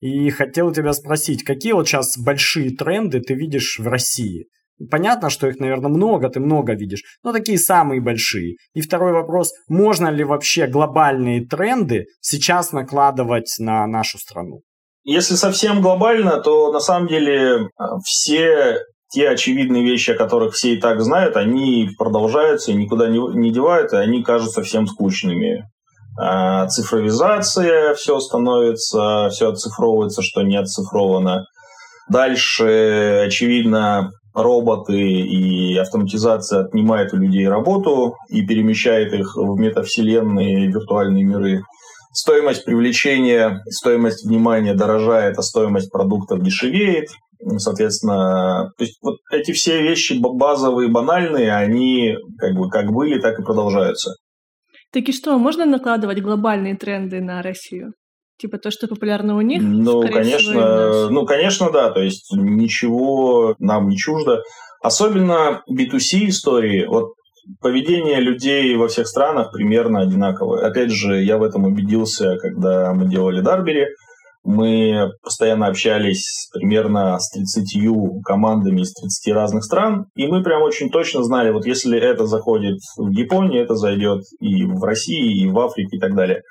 И 0.00 0.30
хотел 0.30 0.72
тебя 0.72 0.94
спросить, 0.94 1.44
какие 1.44 1.72
вот 1.72 1.86
сейчас 1.86 2.16
большие 2.16 2.74
тренды 2.74 3.20
ты 3.20 3.34
видишь 3.34 3.78
в 3.78 3.86
России? 3.86 4.46
Понятно, 4.90 5.28
что 5.28 5.46
их, 5.46 5.58
наверное, 5.60 5.90
много, 5.90 6.30
ты 6.30 6.40
много 6.40 6.72
видишь, 6.72 7.02
но 7.22 7.34
такие 7.34 7.58
самые 7.58 8.00
большие. 8.00 8.56
И 8.72 8.80
второй 8.80 9.12
вопрос, 9.12 9.52
можно 9.68 10.08
ли 10.08 10.24
вообще 10.24 10.66
глобальные 10.66 11.46
тренды 11.46 12.06
сейчас 12.22 12.72
накладывать 12.72 13.54
на 13.58 13.86
нашу 13.86 14.16
страну? 14.16 14.62
Если 15.02 15.34
совсем 15.34 15.82
глобально, 15.82 16.40
то 16.40 16.72
на 16.72 16.80
самом 16.80 17.08
деле 17.08 17.68
все 18.04 18.78
те 19.10 19.28
очевидные 19.28 19.84
вещи, 19.84 20.12
о 20.12 20.16
которых 20.16 20.54
все 20.54 20.74
и 20.74 20.80
так 20.80 21.00
знают, 21.00 21.36
они 21.36 21.88
продолжаются 21.98 22.70
и 22.70 22.76
никуда 22.76 23.08
не, 23.08 23.18
не 23.36 23.52
девают, 23.52 23.92
и 23.92 23.96
они 23.96 24.22
кажутся 24.22 24.62
всем 24.62 24.86
скучными. 24.86 25.64
А, 26.18 26.66
цифровизация, 26.68 27.94
все 27.94 28.20
становится, 28.20 29.28
все 29.30 29.50
оцифровывается, 29.50 30.22
что 30.22 30.42
не 30.42 30.56
оцифровано. 30.56 31.44
Дальше, 32.08 33.24
очевидно, 33.26 34.10
роботы 34.34 35.00
и 35.00 35.76
автоматизация 35.76 36.64
отнимает 36.64 37.12
у 37.12 37.16
людей 37.16 37.48
работу 37.48 38.16
и 38.28 38.44
перемещает 38.44 39.12
их 39.12 39.34
в 39.36 39.58
метавселенные 39.58 40.68
виртуальные 40.68 41.24
миры. 41.24 41.62
Стоимость 42.12 42.64
привлечения, 42.64 43.62
стоимость 43.68 44.24
внимания 44.24 44.74
дорожает, 44.74 45.38
а 45.38 45.42
стоимость 45.42 45.92
продуктов 45.92 46.42
дешевеет. 46.42 47.08
Соответственно, 47.56 48.70
то 48.76 48.84
есть 48.84 48.98
вот 49.02 49.16
эти 49.32 49.52
все 49.52 49.82
вещи 49.82 50.14
базовые, 50.20 50.90
банальные, 50.90 51.54
они 51.54 52.16
как 52.38 52.54
бы 52.54 52.68
как 52.68 52.92
были, 52.92 53.18
так 53.18 53.38
и 53.38 53.42
продолжаются. 53.42 54.12
Так 54.92 55.08
и 55.08 55.12
что, 55.12 55.38
можно 55.38 55.64
накладывать 55.64 56.20
глобальные 56.20 56.76
тренды 56.76 57.20
на 57.20 57.42
Россию? 57.42 57.92
Типа 58.38 58.58
то, 58.58 58.70
что 58.70 58.88
популярно 58.88 59.36
у 59.36 59.40
них? 59.42 59.62
Ну, 59.62 60.02
конечно, 60.02 61.10
ну, 61.10 61.26
конечно, 61.26 61.70
да. 61.70 61.90
То 61.90 62.00
есть 62.00 62.32
ничего 62.32 63.54
нам 63.58 63.88
не 63.88 63.96
чуждо. 63.96 64.42
Особенно 64.82 65.62
B2C 65.70 66.28
истории. 66.28 66.86
Вот 66.86 67.12
поведение 67.60 68.18
людей 68.18 68.74
во 68.76 68.88
всех 68.88 69.06
странах 69.06 69.52
примерно 69.52 70.00
одинаковое. 70.00 70.66
Опять 70.66 70.90
же, 70.90 71.22
я 71.22 71.36
в 71.36 71.42
этом 71.42 71.64
убедился, 71.64 72.36
когда 72.38 72.92
мы 72.94 73.08
делали 73.08 73.42
Дарбери. 73.42 73.86
Мы 74.42 75.10
постоянно 75.22 75.66
общались 75.66 76.48
примерно 76.52 77.18
с 77.18 77.30
30 77.30 78.22
командами 78.24 78.80
из 78.80 78.94
30 78.94 79.34
разных 79.34 79.64
стран, 79.64 80.06
и 80.14 80.26
мы 80.26 80.42
прям 80.42 80.62
очень 80.62 80.90
точно 80.90 81.22
знали, 81.22 81.50
вот 81.50 81.66
если 81.66 81.98
это 81.98 82.26
заходит 82.26 82.78
в 82.96 83.10
Японии, 83.10 83.60
это 83.60 83.74
зайдет 83.74 84.22
и 84.40 84.64
в 84.64 84.82
России, 84.82 85.42
и 85.42 85.50
в 85.50 85.58
Африке, 85.58 85.96
и 85.96 86.00
так 86.00 86.14
далее. 86.14 86.42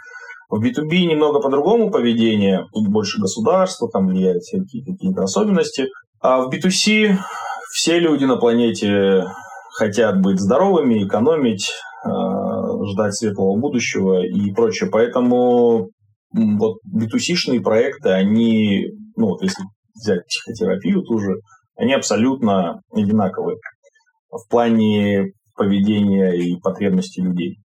В 0.49 0.63
B2B 0.63 1.05
немного 1.05 1.39
по-другому 1.39 1.91
поведение, 1.91 2.65
тут 2.73 2.87
больше 2.87 3.19
государства, 3.21 3.89
там 3.91 4.07
влияют 4.07 4.43
всякие 4.43 4.83
какие-то 4.83 5.23
особенности. 5.23 5.87
А 6.21 6.41
в 6.41 6.49
B2C 6.49 7.17
все 7.71 7.99
люди 7.99 8.25
на 8.25 8.37
планете 8.37 9.25
хотят 9.77 10.19
быть 10.21 10.39
здоровыми, 10.39 11.05
экономить, 11.05 11.71
э, 12.03 12.09
ждать 12.91 13.15
светлого 13.15 13.57
будущего 13.57 14.25
и 14.25 14.51
прочее. 14.51 14.89
Поэтому 14.91 15.89
вот 16.31 16.77
B2C-шные 16.85 17.61
проекты, 17.61 18.09
они, 18.09 18.87
ну 19.15 19.27
вот 19.27 19.41
если 19.41 19.63
взять 19.95 20.25
психотерапию 20.27 21.01
ту 21.01 21.19
же, 21.19 21.41
они 21.75 21.93
абсолютно 21.93 22.81
одинаковые 22.91 23.57
в 24.29 24.47
плане 24.49 25.31
поведения 25.55 26.31
и 26.31 26.59
потребностей 26.59 27.21
людей. 27.21 27.57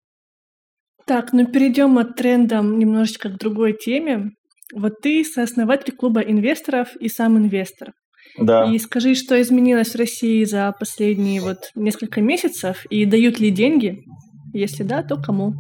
Так, 1.07 1.33
ну 1.33 1.47
перейдем 1.47 1.99
от 1.99 2.17
тренда 2.17 2.61
немножечко 2.61 3.29
к 3.29 3.39
другой 3.39 3.75
теме. 3.75 4.31
Вот 4.75 5.01
ты 5.03 5.25
сооснователь 5.25 5.95
клуба 5.95 6.21
инвесторов 6.21 6.97
и 6.97 7.09
сам 7.09 7.37
инвестор. 7.37 7.93
Да. 8.39 8.65
И 8.73 8.79
скажи, 8.79 9.15
что 9.15 9.41
изменилось 9.41 9.95
в 9.95 9.99
России 9.99 10.43
за 10.45 10.75
последние 10.79 11.41
вот 11.41 11.59
несколько 11.75 12.21
месяцев, 12.21 12.85
и 12.91 13.05
дают 13.05 13.39
ли 13.39 13.51
деньги? 13.51 14.03
Если 14.53 14.83
да, 14.83 15.03
то 15.03 15.17
кому? 15.17 15.55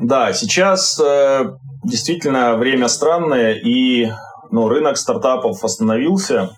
Да, 0.00 0.32
сейчас 0.32 0.98
э, 0.98 1.44
действительно 1.84 2.56
время 2.56 2.88
странное, 2.88 3.54
и 3.54 4.10
ну, 4.50 4.68
рынок 4.68 4.96
стартапов 4.96 5.62
остановился 5.62 6.50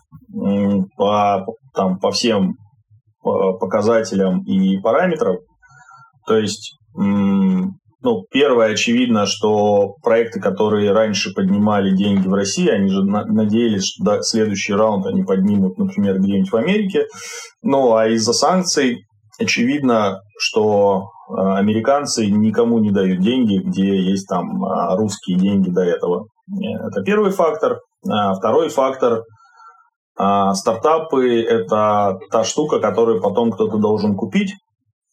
по, 0.96 1.46
там, 1.74 1.98
по 1.98 2.10
всем 2.10 2.54
показателям 3.22 4.42
и 4.44 4.78
параметрам. 4.78 5.36
То 6.26 6.36
есть, 6.36 6.76
ну, 6.94 8.24
первое, 8.30 8.72
очевидно, 8.72 9.26
что 9.26 9.94
проекты, 10.02 10.40
которые 10.40 10.92
раньше 10.92 11.34
поднимали 11.34 11.94
деньги 11.94 12.26
в 12.26 12.32
России, 12.32 12.68
они 12.68 12.88
же 12.88 13.02
надеялись, 13.04 13.84
что 13.84 14.22
следующий 14.22 14.72
раунд 14.72 15.06
они 15.06 15.22
поднимут, 15.22 15.76
например, 15.76 16.18
где-нибудь 16.18 16.50
в 16.50 16.56
Америке. 16.56 17.06
Ну, 17.62 17.94
а 17.94 18.08
из-за 18.08 18.32
санкций 18.32 19.04
очевидно, 19.38 20.20
что 20.38 21.08
американцы 21.36 22.26
никому 22.26 22.78
не 22.78 22.90
дают 22.90 23.20
деньги, 23.20 23.58
где 23.58 24.02
есть 24.02 24.26
там 24.28 24.64
а, 24.64 24.96
русские 24.96 25.38
деньги 25.38 25.70
до 25.70 25.82
этого. 25.82 26.26
Это 26.60 27.02
первый 27.02 27.30
фактор. 27.30 27.78
А, 28.08 28.34
второй 28.34 28.68
фактор 28.68 29.22
стартапы– 30.52 31.42
это 31.48 32.18
та 32.30 32.44
штука, 32.44 32.78
которую 32.78 33.22
потом 33.22 33.50
кто-то 33.50 33.78
должен 33.78 34.16
купить. 34.16 34.52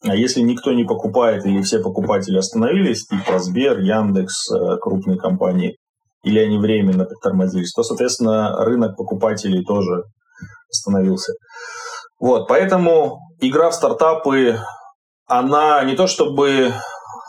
А 0.04 0.14
если 0.14 0.42
никто 0.42 0.72
не 0.72 0.84
покупает 0.84 1.44
или 1.44 1.62
все 1.62 1.80
покупатели 1.80 2.38
остановились, 2.38 3.06
типа 3.06 3.38
Сбер, 3.38 3.80
Яндекс, 3.80 4.52
э, 4.52 4.76
крупные 4.80 5.18
компании, 5.18 5.76
или 6.22 6.38
они 6.38 6.58
временно 6.58 7.04
притормозились, 7.04 7.72
то, 7.72 7.82
соответственно, 7.82 8.64
рынок 8.64 8.96
покупателей 8.96 9.64
тоже 9.64 10.04
остановился. 10.70 11.32
Вот, 12.20 12.46
поэтому 12.48 13.18
игра 13.40 13.70
в 13.70 13.74
стартапы 13.74 14.58
она 15.28 15.84
не 15.84 15.94
то 15.94 16.06
чтобы 16.06 16.72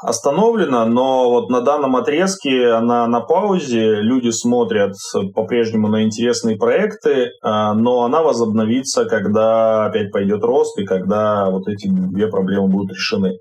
остановлена, 0.02 0.86
но 0.86 1.30
вот 1.30 1.50
на 1.50 1.62
данном 1.62 1.98
отрезке 1.98 2.70
она 2.70 3.06
на 3.08 3.20
паузе, 3.20 3.96
люди 3.96 4.30
смотрят 4.30 4.94
по-прежнему 5.36 5.90
на 5.90 6.04
интересные 6.04 6.58
проекты, 6.58 7.32
а, 7.44 7.74
но 7.74 8.04
она 8.04 8.22
возобновится, 8.24 9.06
когда 9.06 9.86
опять 9.86 10.12
пойдет 10.12 10.42
рост 10.44 10.80
и 10.80 10.86
когда 10.86 11.50
вот 11.50 11.68
эти 11.68 11.88
две 11.90 12.28
проблемы 12.28 12.70
будут 12.70 12.92
решены. 12.96 13.34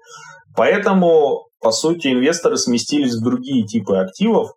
Поэтому, 0.56 1.44
по 1.60 1.70
сути, 1.70 2.08
инвесторы 2.08 2.56
сместились 2.56 3.14
в 3.14 3.22
другие 3.22 3.64
типы 3.64 3.96
активов 3.96 4.50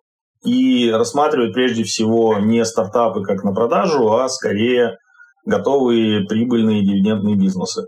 и 0.44 0.90
рассматривают 0.90 1.54
прежде 1.54 1.84
всего 1.84 2.38
не 2.38 2.64
стартапы 2.64 3.22
как 3.22 3.44
на 3.44 3.54
продажу, 3.54 4.12
а 4.12 4.28
скорее 4.28 4.96
готовые 5.46 6.24
прибыльные 6.24 6.84
дивидендные 6.84 7.36
бизнесы. 7.36 7.84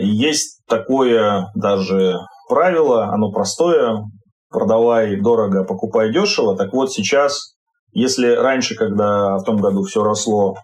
Есть 0.00 0.60
такое 0.68 1.50
даже 1.56 2.18
правило, 2.48 3.06
оно 3.06 3.32
простое, 3.32 4.04
продавай 4.48 5.20
дорого, 5.20 5.64
покупай 5.64 6.12
дешево. 6.12 6.56
Так 6.56 6.72
вот 6.72 6.92
сейчас, 6.92 7.56
если 7.92 8.28
раньше, 8.28 8.76
когда 8.76 9.38
в 9.38 9.42
том 9.42 9.56
году 9.56 9.82
все 9.82 10.04
росло, 10.04 10.54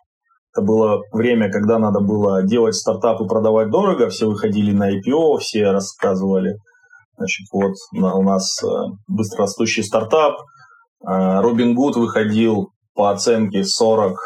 это 0.53 0.65
было 0.65 1.01
время, 1.13 1.51
когда 1.51 1.81
надо 1.81 1.99
было 1.99 2.45
делать 2.45 2.77
стартап 2.77 3.21
и 3.21 3.27
продавать 3.27 3.71
дорого, 3.71 4.09
все 4.09 4.27
выходили 4.27 4.71
на 4.71 4.97
IPO, 4.97 5.39
все 5.39 5.73
рассказывали, 5.73 6.55
значит, 7.17 7.49
вот 7.53 7.73
у 7.93 8.23
нас 8.23 8.63
э, 8.63 8.67
быстрорастущий 9.09 9.83
стартап, 9.83 10.37
Робин 11.01 11.75
Гуд 11.75 11.97
выходил 11.97 12.69
по 12.95 13.11
оценке 13.11 13.65
40 13.65 14.17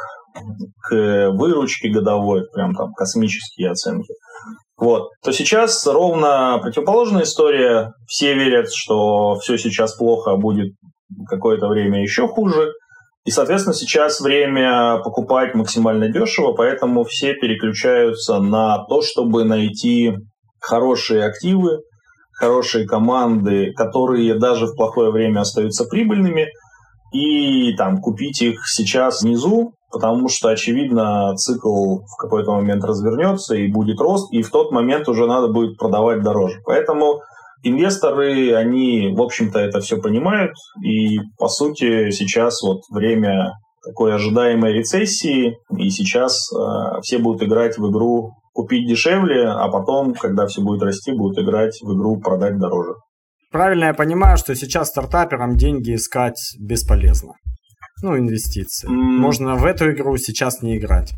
к 0.82 1.30
выручке 1.30 1.88
годовой, 1.88 2.42
прям 2.52 2.74
там 2.74 2.92
космические 2.92 3.70
оценки 3.70 4.12
вот, 4.78 5.08
то 5.24 5.32
сейчас 5.32 5.84
ровно 5.86 6.60
противоположная 6.62 7.24
история. 7.24 7.94
Все 8.06 8.34
верят, 8.34 8.68
что 8.72 9.34
все 9.40 9.58
сейчас 9.58 9.96
плохо, 9.96 10.32
а 10.32 10.36
будет 10.36 10.72
какое-то 11.28 11.66
время 11.66 12.00
еще 12.00 12.28
хуже. 12.28 12.72
И, 13.24 13.30
соответственно, 13.30 13.74
сейчас 13.74 14.20
время 14.20 14.98
покупать 15.02 15.54
максимально 15.54 16.08
дешево, 16.08 16.52
поэтому 16.52 17.04
все 17.04 17.34
переключаются 17.34 18.38
на 18.38 18.84
то, 18.84 19.02
чтобы 19.02 19.44
найти 19.44 20.14
хорошие 20.60 21.24
активы, 21.24 21.80
хорошие 22.32 22.86
команды, 22.86 23.72
которые 23.76 24.38
даже 24.38 24.66
в 24.66 24.76
плохое 24.76 25.10
время 25.10 25.40
остаются 25.40 25.84
прибыльными, 25.86 26.46
и 27.12 27.74
там 27.76 28.00
купить 28.00 28.42
их 28.42 28.60
сейчас 28.66 29.22
внизу, 29.22 29.72
потому 29.90 30.29
что, 30.29 30.48
очевидно, 30.48 31.35
цикл 31.37 32.01
в 32.01 32.16
какой-то 32.18 32.53
момент 32.53 32.85
развернется 32.85 33.55
и 33.55 33.70
будет 33.70 34.01
рост, 34.01 34.33
и 34.33 34.42
в 34.42 34.51
тот 34.51 34.72
момент 34.72 35.09
уже 35.09 35.27
надо 35.27 35.48
будет 35.48 35.79
продавать 35.79 36.22
дороже. 36.22 36.61
Поэтому 36.64 37.20
инвесторы, 37.62 38.55
они, 38.55 39.14
в 39.14 39.20
общем-то, 39.20 39.59
это 39.59 39.81
все 39.81 39.96
понимают, 40.01 40.53
и, 40.85 41.18
по 41.38 41.48
сути, 41.48 42.11
сейчас 42.11 42.62
вот 42.62 42.83
время 42.90 43.55
такой 43.85 44.14
ожидаемой 44.14 44.72
рецессии, 44.72 45.57
и 45.77 45.90
сейчас 45.90 46.53
э, 46.53 47.01
все 47.03 47.18
будут 47.18 47.42
играть 47.42 47.79
в 47.79 47.90
игру 47.90 48.33
купить 48.53 48.88
дешевле, 48.88 49.46
а 49.46 49.68
потом, 49.68 50.14
когда 50.14 50.46
все 50.46 50.62
будет 50.62 50.83
расти, 50.83 51.12
будут 51.12 51.38
играть 51.38 51.79
в 51.81 51.96
игру 51.96 52.20
продать 52.20 52.59
дороже. 52.59 52.94
Правильно 53.51 53.85
я 53.85 53.94
понимаю, 53.94 54.37
что 54.37 54.55
сейчас 54.55 54.88
стартаперам 54.88 55.57
деньги 55.57 55.94
искать 55.94 56.38
бесполезно. 56.61 57.35
Ну, 58.02 58.16
инвестиции. 58.16 58.88
Mm. 58.88 58.92
Можно 58.92 59.56
в 59.56 59.64
эту 59.64 59.90
игру 59.90 60.16
сейчас 60.16 60.62
не 60.62 60.78
играть. 60.78 61.12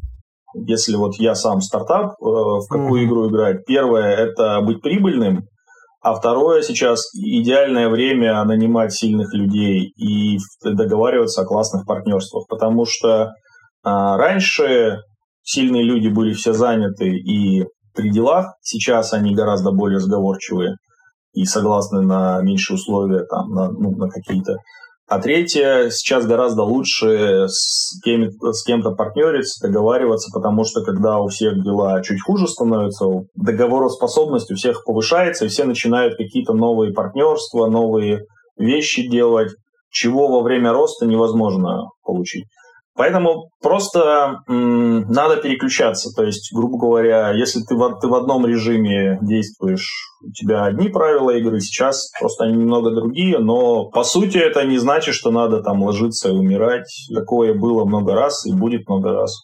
если 0.55 0.97
вот 0.97 1.15
я 1.17 1.35
сам 1.35 1.61
стартап, 1.61 2.13
э, 2.13 2.25
в 2.25 2.67
какую 2.69 3.03
mm-hmm. 3.03 3.07
игру 3.07 3.31
играть. 3.31 3.65
Первое– 3.67 4.17
это 4.17 4.61
быть 4.63 4.83
прибыльным, 4.83 5.45
а 6.03 6.15
второе 6.15 6.63
сейчас 6.63 7.15
идеальное 7.15 7.89
время 7.89 8.43
нанимать 8.45 8.93
сильных 8.93 9.35
людей 9.35 9.93
и 9.97 10.39
договариваться 10.65 11.43
о 11.43 11.47
классных 11.47 11.87
партнерствах, 11.87 12.47
потому 12.49 12.87
что 12.87 13.33
а, 13.83 14.17
раньше 14.17 15.03
сильные 15.43 15.85
люди 15.85 16.09
были 16.09 16.33
все 16.33 16.55
заняты 16.55 17.11
и 17.11 17.67
при 17.95 18.11
делах, 18.11 18.55
сейчас 18.63 19.13
они 19.13 19.35
гораздо 19.35 19.73
более 19.73 20.01
сговорчивые 20.01 20.77
и 21.35 21.45
согласны 21.45 22.01
на 22.01 22.41
меньшие 22.41 22.77
условия, 22.77 23.25
там, 23.27 23.51
на, 23.51 23.71
ну, 23.71 23.91
на 23.97 24.09
какие-то 24.09 24.57
а 25.11 25.19
третье, 25.19 25.91
сейчас 25.91 26.25
гораздо 26.25 26.63
лучше 26.63 27.49
с, 27.49 28.01
кем, 28.05 28.31
с 28.31 28.63
кем-то 28.65 28.93
партнериться, 28.93 29.67
договариваться, 29.67 30.31
потому 30.33 30.63
что 30.63 30.85
когда 30.85 31.19
у 31.19 31.27
всех 31.27 31.65
дела 31.65 32.01
чуть 32.01 32.23
хуже 32.23 32.47
становятся, 32.47 33.07
договороспособность 33.35 34.53
у 34.53 34.55
всех 34.55 34.85
повышается, 34.85 35.47
и 35.47 35.49
все 35.49 35.65
начинают 35.65 36.17
какие-то 36.17 36.53
новые 36.53 36.93
партнерства, 36.93 37.67
новые 37.67 38.21
вещи 38.57 39.09
делать, 39.09 39.51
чего 39.91 40.29
во 40.29 40.43
время 40.43 40.73
роста 40.73 41.07
невозможно 41.07 41.89
получить. 42.05 42.45
Поэтому 42.97 43.51
просто 43.63 44.41
м, 44.49 45.03
надо 45.11 45.37
переключаться. 45.37 46.11
То 46.15 46.25
есть, 46.25 46.53
грубо 46.53 46.79
говоря, 46.79 47.33
если 47.33 47.61
ты 47.61 47.75
в, 47.75 47.99
ты 48.01 48.09
в 48.09 48.15
одном 48.15 48.47
режиме 48.47 49.19
действуешь, 49.23 49.89
у 50.23 50.33
тебя 50.33 50.65
одни 50.65 50.89
правила 50.89 51.31
игры, 51.31 51.61
сейчас 51.61 52.11
просто 52.21 52.45
они 52.45 52.57
немного 52.59 52.95
другие, 52.95 53.39
но 53.39 53.89
по 53.91 54.03
сути 54.05 54.39
это 54.39 54.65
не 54.65 54.79
значит, 54.79 55.15
что 55.15 55.31
надо 55.31 55.63
там 55.63 55.83
ложиться 55.83 56.29
и 56.29 56.33
умирать. 56.33 56.91
Такое 57.15 57.55
было 57.55 57.85
много 57.85 58.15
раз 58.15 58.45
и 58.47 58.53
будет 58.53 58.89
много 58.89 59.13
раз. 59.13 59.35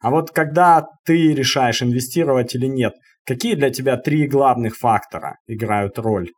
А 0.00 0.10
вот 0.10 0.30
когда 0.30 0.86
ты 1.04 1.34
решаешь 1.34 1.82
инвестировать 1.82 2.54
или 2.54 2.66
нет, 2.66 2.92
какие 3.24 3.54
для 3.54 3.70
тебя 3.70 3.96
три 3.96 4.26
главных 4.26 4.76
фактора 4.76 5.36
играют 5.46 5.98
роль? 5.98 6.28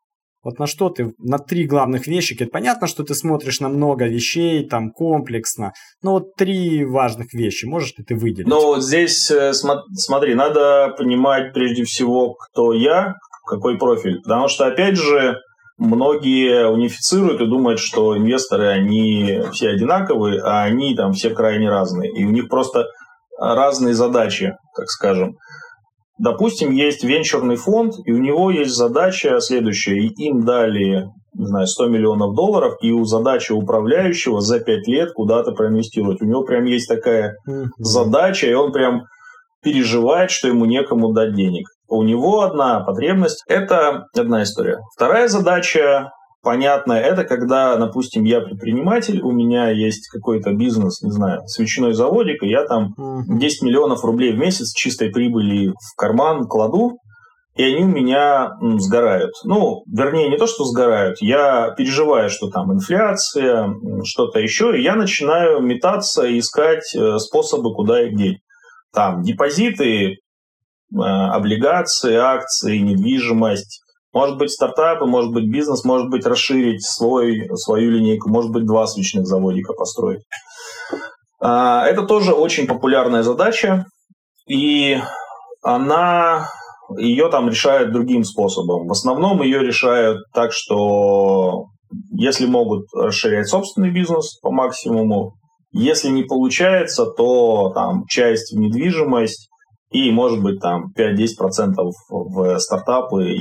Вот 0.42 0.58
на 0.58 0.66
что 0.66 0.88
ты, 0.88 1.12
на 1.18 1.38
три 1.38 1.66
главных 1.66 2.06
вещи, 2.06 2.34
это 2.34 2.50
понятно, 2.50 2.86
что 2.86 3.04
ты 3.04 3.14
смотришь 3.14 3.60
на 3.60 3.68
много 3.68 4.06
вещей, 4.06 4.66
там, 4.66 4.90
комплексно, 4.90 5.72
но 6.02 6.12
вот 6.12 6.34
три 6.34 6.84
важных 6.84 7.34
вещи 7.34 7.66
можешь 7.66 7.94
ли 7.98 8.04
ты 8.04 8.14
выделить? 8.14 8.48
Ну, 8.48 8.66
вот 8.66 8.82
здесь, 8.82 9.30
э, 9.30 9.52
смотри, 9.52 10.34
надо 10.34 10.94
понимать 10.96 11.52
прежде 11.52 11.84
всего, 11.84 12.34
кто 12.34 12.72
я, 12.72 13.14
какой 13.46 13.76
профиль, 13.78 14.20
потому 14.22 14.48
что, 14.48 14.66
опять 14.66 14.96
же, 14.96 15.36
многие 15.76 16.68
унифицируют 16.68 17.40
и 17.40 17.46
думают, 17.46 17.80
что 17.80 18.16
инвесторы, 18.16 18.68
они 18.68 19.42
все 19.52 19.70
одинаковые, 19.70 20.40
а 20.40 20.62
они 20.62 20.94
там 20.94 21.12
все 21.12 21.30
крайне 21.30 21.68
разные, 21.68 22.10
и 22.10 22.24
у 22.24 22.30
них 22.30 22.48
просто 22.48 22.86
разные 23.38 23.94
задачи, 23.94 24.54
так 24.76 24.88
скажем. 24.88 25.36
Допустим, 26.22 26.70
есть 26.70 27.02
венчурный 27.02 27.56
фонд, 27.56 27.94
и 28.04 28.12
у 28.12 28.18
него 28.18 28.50
есть 28.50 28.72
задача 28.72 29.40
следующая, 29.40 30.00
им 30.06 30.44
дали 30.44 31.08
не 31.32 31.46
знаю, 31.46 31.66
100 31.66 31.86
миллионов 31.88 32.34
долларов, 32.34 32.74
и 32.82 32.90
у 32.90 33.04
задачи 33.04 33.52
управляющего 33.52 34.40
за 34.40 34.60
5 34.60 34.86
лет 34.88 35.12
куда-то 35.12 35.52
проинвестировать. 35.52 36.20
У 36.20 36.26
него 36.26 36.42
прям 36.42 36.64
есть 36.64 36.88
такая 36.88 37.36
mm-hmm. 37.48 37.66
задача, 37.78 38.48
и 38.48 38.52
он 38.52 38.72
прям 38.72 39.04
переживает, 39.62 40.30
что 40.30 40.48
ему 40.48 40.64
некому 40.64 41.12
дать 41.12 41.34
денег. 41.34 41.68
У 41.88 42.02
него 42.02 42.42
одна 42.42 42.80
потребность– 42.80 43.44
это 43.48 44.06
одна 44.16 44.42
история. 44.42 44.78
Вторая 44.94 45.28
задача 45.28 46.10
понятное, 46.42 47.00
это 47.00 47.24
когда, 47.24 47.76
допустим, 47.76 48.24
я 48.24 48.40
предприниматель, 48.40 49.20
у 49.22 49.30
меня 49.30 49.70
есть 49.70 50.08
какой-то 50.08 50.52
бизнес, 50.52 51.02
не 51.02 51.10
знаю, 51.10 51.42
свечной 51.46 51.94
заводик, 51.94 52.42
и 52.42 52.48
я 52.48 52.64
там 52.64 52.94
10 53.28 53.62
миллионов 53.62 54.04
рублей 54.04 54.32
в 54.32 54.38
месяц 54.38 54.72
чистой 54.72 55.10
прибыли 55.10 55.68
в 55.68 55.96
карман 55.96 56.46
кладу, 56.46 56.98
и 57.56 57.64
они 57.64 57.84
у 57.84 57.88
меня 57.88 58.52
сгорают. 58.78 59.32
Ну, 59.44 59.82
вернее, 59.86 60.28
не 60.28 60.38
то, 60.38 60.46
что 60.46 60.64
сгорают, 60.64 61.18
я 61.20 61.74
переживаю, 61.76 62.30
что 62.30 62.48
там 62.48 62.72
инфляция, 62.72 63.74
что-то 64.04 64.38
еще, 64.38 64.78
и 64.78 64.82
я 64.82 64.94
начинаю 64.94 65.60
метаться 65.60 66.24
и 66.24 66.38
искать 66.38 66.94
э, 66.94 67.18
способы, 67.18 67.74
куда 67.74 68.02
их 68.06 68.16
деть. 68.16 68.38
Там 68.92 69.22
депозиты, 69.22 70.12
э, 70.12 70.16
облигации, 70.92 72.14
акции, 72.14 72.78
недвижимость, 72.78 73.82
может 74.12 74.38
быть 74.38 74.50
стартапы, 74.50 75.06
может 75.06 75.32
быть 75.32 75.50
бизнес, 75.50 75.84
может 75.84 76.10
быть 76.10 76.26
расширить 76.26 76.84
свой, 76.84 77.48
свою 77.54 77.90
линейку, 77.90 78.28
может 78.28 78.50
быть 78.50 78.66
два 78.66 78.86
свечных 78.86 79.26
заводика 79.26 79.72
построить. 79.72 80.22
А, 81.40 81.86
это 81.86 82.02
тоже 82.02 82.32
очень 82.32 82.66
популярная 82.66 83.22
задача, 83.22 83.86
и 84.48 84.98
она 85.62 86.48
ее 86.98 87.28
там 87.28 87.48
решают 87.48 87.92
другим 87.92 88.24
способом. 88.24 88.88
В 88.88 88.92
основном 88.92 89.42
ее 89.42 89.60
решают 89.60 90.18
так, 90.34 90.52
что 90.52 91.66
если 92.12 92.46
могут 92.46 92.86
расширять 92.94 93.48
собственный 93.48 93.90
бизнес 93.90 94.38
по 94.40 94.50
максимуму, 94.50 95.34
если 95.72 96.08
не 96.08 96.24
получается, 96.24 97.06
то 97.06 97.70
там 97.74 98.04
часть 98.08 98.52
в 98.52 98.58
недвижимость 98.58 99.48
и, 99.90 100.10
может 100.10 100.42
быть, 100.42 100.60
там 100.60 100.92
5-10% 100.96 101.74
в 102.10 102.58
стартапы 102.58 103.34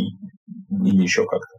или 0.69 1.01
еще 1.01 1.25
как-то. 1.25 1.57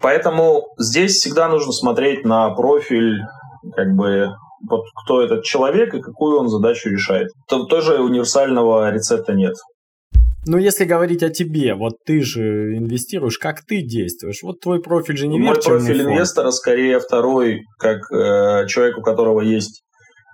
Поэтому 0.00 0.68
здесь 0.78 1.16
всегда 1.16 1.48
нужно 1.48 1.72
смотреть 1.72 2.24
на 2.24 2.50
профиль, 2.50 3.20
как 3.74 3.94
бы, 3.94 4.28
вот 4.68 4.84
кто 5.02 5.22
этот 5.22 5.44
человек 5.44 5.94
и 5.94 6.00
какую 6.00 6.38
он 6.38 6.48
задачу 6.48 6.88
решает. 6.88 7.28
То, 7.48 7.64
тоже 7.64 8.00
универсального 8.00 8.90
рецепта 8.90 9.34
нет. 9.34 9.54
Ну, 10.46 10.56
если 10.56 10.84
говорить 10.84 11.22
о 11.22 11.30
тебе, 11.30 11.74
вот 11.74 11.94
ты 12.06 12.22
же 12.22 12.76
инвестируешь, 12.76 13.38
как 13.38 13.62
ты 13.66 13.82
действуешь? 13.82 14.42
Вот 14.42 14.60
твой 14.60 14.80
профиль 14.80 15.16
же 15.16 15.26
не 15.26 15.38
Мой 15.38 15.54
профиль 15.54 15.98
фонд. 15.98 16.12
инвестора 16.12 16.50
скорее 16.52 17.00
второй, 17.00 17.62
как 17.78 17.98
э, 18.10 18.66
человек, 18.66 18.98
у 18.98 19.02
которого 19.02 19.40
есть 19.40 19.82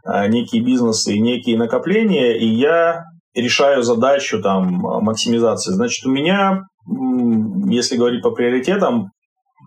э, 0.07 0.29
некие 0.29 0.63
бизнесы 0.63 1.15
и 1.15 1.21
некие 1.21 1.59
накопления, 1.59 2.39
и 2.39 2.47
я 2.47 3.03
решаю 3.35 3.83
задачу 3.83 4.41
там 4.41 4.67
максимизации. 5.03 5.73
Значит, 5.73 6.07
у 6.07 6.11
меня 6.11 6.61
если 6.87 7.97
говорить 7.97 8.23
по 8.23 8.31
приоритетам, 8.31 9.11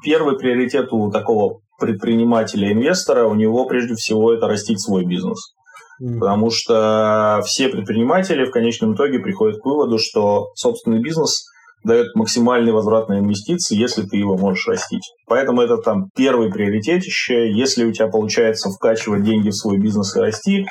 первый 0.03 0.37
приоритет 0.37 0.91
у 0.91 1.11
такого 1.11 1.59
предпринимателя, 1.79 2.71
инвестора, 2.71 3.25
у 3.25 3.35
него 3.35 3.65
прежде 3.65 3.95
всего 3.95 4.33
это 4.33 4.47
растить 4.47 4.81
свой 4.81 5.05
бизнес. 5.05 5.53
Mm. 6.01 6.19
Потому 6.19 6.49
что 6.51 7.41
все 7.45 7.69
предприниматели 7.69 8.45
в 8.45 8.51
конечном 8.51 8.93
итоге 8.93 9.19
приходят 9.19 9.61
к 9.61 9.65
выводу, 9.65 9.97
что 9.97 10.47
собственный 10.55 11.01
бизнес 11.01 11.45
дает 11.83 12.15
максимальный 12.15 12.71
возврат 12.71 13.07
на 13.09 13.19
инвестиции, 13.19 13.77
если 13.77 14.03
ты 14.03 14.17
его 14.17 14.37
можешь 14.37 14.67
растить. 14.67 15.03
Поэтому 15.27 15.61
это 15.61 15.77
там 15.77 16.09
первый 16.15 16.51
приоритет 16.51 17.03
еще. 17.03 17.51
Если 17.51 17.85
у 17.85 17.91
тебя 17.91 18.07
получается 18.07 18.69
вкачивать 18.69 19.23
деньги 19.23 19.49
в 19.49 19.55
свой 19.55 19.77
бизнес 19.77 20.15
и 20.15 20.19
расти, 20.19 20.67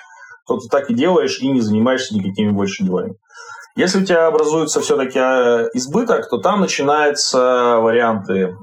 то 0.47 0.59
ты 0.59 0.69
так 0.69 0.91
и 0.91 0.95
делаешь 0.95 1.41
и 1.41 1.49
не 1.49 1.61
занимаешься 1.61 2.15
никакими 2.15 2.51
больше 2.51 2.85
делами. 2.85 3.15
Если 3.77 4.01
у 4.01 4.05
тебя 4.07 4.27
образуется 4.27 4.81
все-таки 4.81 5.19
э, 5.19 5.69
избыток, 5.75 6.31
то 6.31 6.39
там 6.39 6.61
начинаются 6.61 7.77
варианты. 7.79 8.57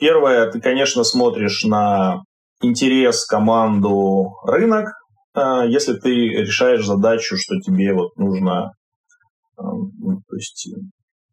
Первое, 0.00 0.50
ты, 0.50 0.60
конечно, 0.60 1.04
смотришь 1.04 1.64
на 1.64 2.22
интерес, 2.60 3.24
команду, 3.24 4.34
рынок. 4.44 4.88
Э, 5.36 5.62
если 5.68 5.94
ты 5.94 6.10
решаешь 6.10 6.84
задачу, 6.84 7.36
что 7.38 7.60
тебе 7.60 7.94
вот 7.94 8.16
нужно, 8.16 8.72
э, 9.56 9.62
ну, 9.62 10.20
то 10.28 10.36
есть 10.36 10.68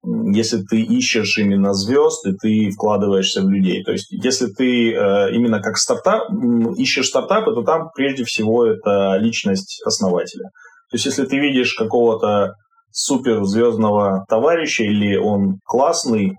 если 0.04 0.62
ты 0.62 0.82
ищешь 0.82 1.40
именно 1.40 1.74
звезд, 1.74 2.28
и 2.28 2.34
ты 2.34 2.70
вкладываешься 2.70 3.42
в 3.42 3.50
людей. 3.50 3.84
То 3.84 3.92
есть, 3.92 4.12
если 4.12 4.46
ты 4.54 4.92
именно 4.92 5.60
как 5.64 5.78
стартап 5.78 6.30
ищешь 6.78 7.08
стартапы, 7.08 7.56
то 7.56 7.64
там 7.64 7.90
прежде 7.96 8.24
всего 8.24 8.68
это 8.68 9.18
личность 9.18 9.82
основателя. 9.84 10.50
То 10.92 10.98
есть, 10.98 11.06
если 11.08 11.26
ты 11.26 11.40
видишь 11.40 11.74
какого-то 11.74 12.54
суперзвездного 12.96 14.26
товарища 14.30 14.84
или 14.84 15.18
он 15.18 15.60
классный, 15.66 16.38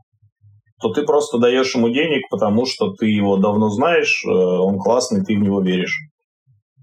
то 0.80 0.88
ты 0.88 1.02
просто 1.02 1.38
даешь 1.38 1.74
ему 1.74 1.90
денег, 1.90 2.22
потому 2.30 2.64
что 2.64 2.92
ты 2.92 3.06
его 3.06 3.36
давно 3.36 3.68
знаешь, 3.68 4.24
э, 4.26 4.30
он 4.30 4.78
классный, 4.78 5.22
ты 5.22 5.36
в 5.36 5.42
него 5.42 5.60
веришь. 5.60 5.98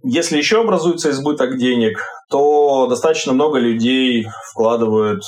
Если 0.04 0.38
еще 0.38 0.62
образуется 0.62 1.10
избыток 1.10 1.58
денег, 1.58 2.04
то 2.30 2.88
достаточно 2.88 3.34
много 3.34 3.58
людей 3.58 4.28
вкладывают 4.52 5.24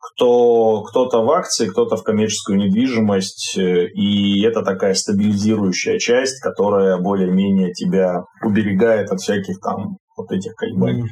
кто, 0.00 0.82
кто-то 0.82 1.22
в 1.22 1.30
акции, 1.30 1.68
кто-то 1.68 1.96
в 1.96 2.02
коммерческую 2.02 2.58
недвижимость, 2.58 3.58
э, 3.58 3.88
и 3.88 4.42
это 4.42 4.62
такая 4.62 4.94
стабилизирующая 4.94 5.98
часть, 5.98 6.40
которая 6.40 6.96
более-менее 6.96 7.72
тебя 7.72 8.22
уберегает 8.42 9.10
от 9.10 9.20
всяких 9.20 9.60
там 9.60 9.98
вот 10.16 10.32
этих 10.32 10.54
колебаний. 10.54 11.10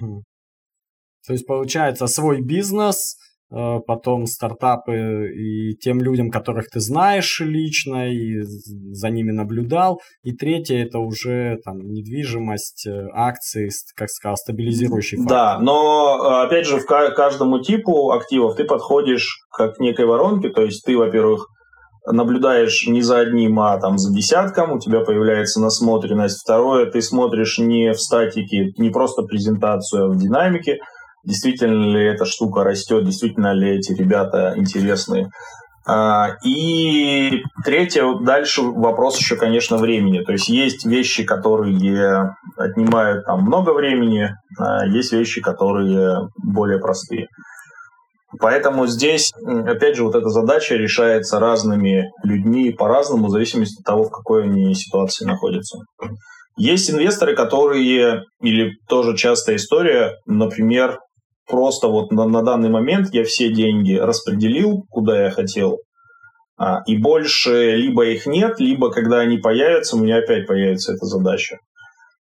То 1.26 1.32
есть 1.32 1.46
получается 1.46 2.06
свой 2.06 2.40
бизнес, 2.40 3.16
э, 3.52 3.78
потом 3.86 4.26
стартапы 4.26 5.28
и 5.34 5.74
тем 5.76 6.00
людям, 6.00 6.30
которых 6.30 6.68
ты 6.68 6.80
знаешь 6.80 7.40
лично 7.40 8.10
и 8.10 8.40
за 8.42 9.10
ними 9.10 9.32
наблюдал. 9.32 10.00
И 10.22 10.32
третье 10.32 10.82
это 10.84 10.98
уже 10.98 11.58
там 11.64 11.78
недвижимость, 11.78 12.86
э, 12.86 13.08
акции, 13.12 13.70
как 13.96 14.08
сказал, 14.08 14.36
стабилизирующий 14.36 15.18
фактор. 15.18 15.36
Да, 15.36 15.58
но 15.58 16.42
опять 16.42 16.66
же 16.66 16.78
в 16.78 16.86
каждому 16.86 17.60
типу 17.60 18.12
активов 18.12 18.56
ты 18.56 18.64
подходишь 18.64 19.38
как 19.50 19.76
к 19.76 19.80
некой 19.80 20.06
воронке, 20.06 20.48
то 20.48 20.62
есть 20.62 20.84
ты, 20.84 20.96
во-первых, 20.96 21.46
наблюдаешь 22.06 22.86
не 22.86 23.02
за 23.02 23.18
одним, 23.18 23.60
а 23.60 23.78
там 23.78 23.98
за 23.98 24.12
десятком, 24.12 24.72
у 24.72 24.78
тебя 24.78 25.00
появляется 25.00 25.60
насмотренность. 25.60 26.40
Второе, 26.42 26.86
ты 26.90 27.02
смотришь 27.02 27.58
не 27.58 27.92
в 27.92 28.00
статике, 28.00 28.72
не 28.78 28.90
просто 28.90 29.22
презентацию, 29.22 30.06
а 30.06 30.08
в 30.08 30.16
динамике. 30.16 30.78
Действительно 31.24 31.96
ли 31.96 32.04
эта 32.04 32.24
штука 32.24 32.64
растет, 32.64 33.04
действительно 33.04 33.52
ли 33.52 33.76
эти 33.76 33.92
ребята 33.92 34.54
интересные. 34.56 35.28
А, 35.86 36.36
и 36.44 37.42
третье, 37.64 38.04
дальше 38.20 38.62
вопрос 38.62 39.18
еще, 39.18 39.36
конечно, 39.36 39.76
времени. 39.76 40.20
То 40.20 40.32
есть 40.32 40.48
есть 40.48 40.84
вещи, 40.84 41.24
которые 41.24 42.36
отнимают 42.56 43.24
там 43.24 43.42
много 43.42 43.72
времени, 43.72 44.30
а 44.58 44.86
есть 44.86 45.12
вещи, 45.12 45.40
которые 45.40 46.28
более 46.42 46.78
простые. 46.78 47.28
Поэтому 48.38 48.86
здесь, 48.86 49.32
опять 49.44 49.96
же, 49.96 50.04
вот 50.04 50.14
эта 50.14 50.28
задача 50.28 50.76
решается 50.76 51.40
разными 51.40 52.10
людьми 52.22 52.70
по-разному, 52.70 53.26
в 53.26 53.30
зависимости 53.30 53.80
от 53.80 53.84
того, 53.84 54.04
в 54.04 54.10
какой 54.10 54.44
они 54.44 54.74
ситуации 54.74 55.24
находятся. 55.24 55.78
Есть 56.56 56.90
инвесторы, 56.90 57.34
которые, 57.34 58.22
или 58.40 58.72
тоже 58.88 59.16
частая 59.16 59.56
история, 59.56 60.12
например, 60.26 60.98
просто 61.50 61.88
вот 61.88 62.12
на, 62.12 62.26
на 62.26 62.42
данный 62.42 62.70
момент 62.70 63.08
я 63.12 63.24
все 63.24 63.52
деньги 63.52 63.94
распределил, 63.94 64.84
куда 64.88 65.24
я 65.24 65.30
хотел, 65.30 65.80
а, 66.60 66.82
и 66.86 66.96
больше 66.96 67.76
либо 67.76 68.04
их 68.06 68.26
нет, 68.26 68.60
либо 68.60 68.90
когда 68.90 69.20
они 69.20 69.38
появятся, 69.38 69.96
у 69.96 70.00
меня 70.00 70.18
опять 70.18 70.46
появится 70.46 70.92
эта 70.92 71.06
задача. 71.06 71.56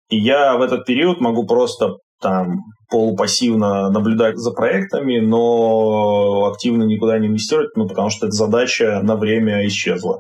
И 0.09 0.17
я 0.17 0.57
в 0.57 0.61
этот 0.61 0.85
период 0.85 1.19
могу 1.19 1.45
просто 1.45 1.97
там 2.21 2.59
полупассивно 2.89 3.89
наблюдать 3.89 4.37
за 4.37 4.51
проектами, 4.51 5.19
но 5.19 6.45
активно 6.45 6.83
никуда 6.83 7.19
не 7.19 7.27
инвестировать, 7.27 7.75
ну, 7.75 7.87
потому 7.87 8.09
что 8.09 8.27
эта 8.27 8.35
задача 8.35 9.01
на 9.03 9.15
время 9.15 9.65
исчезла. 9.67 10.19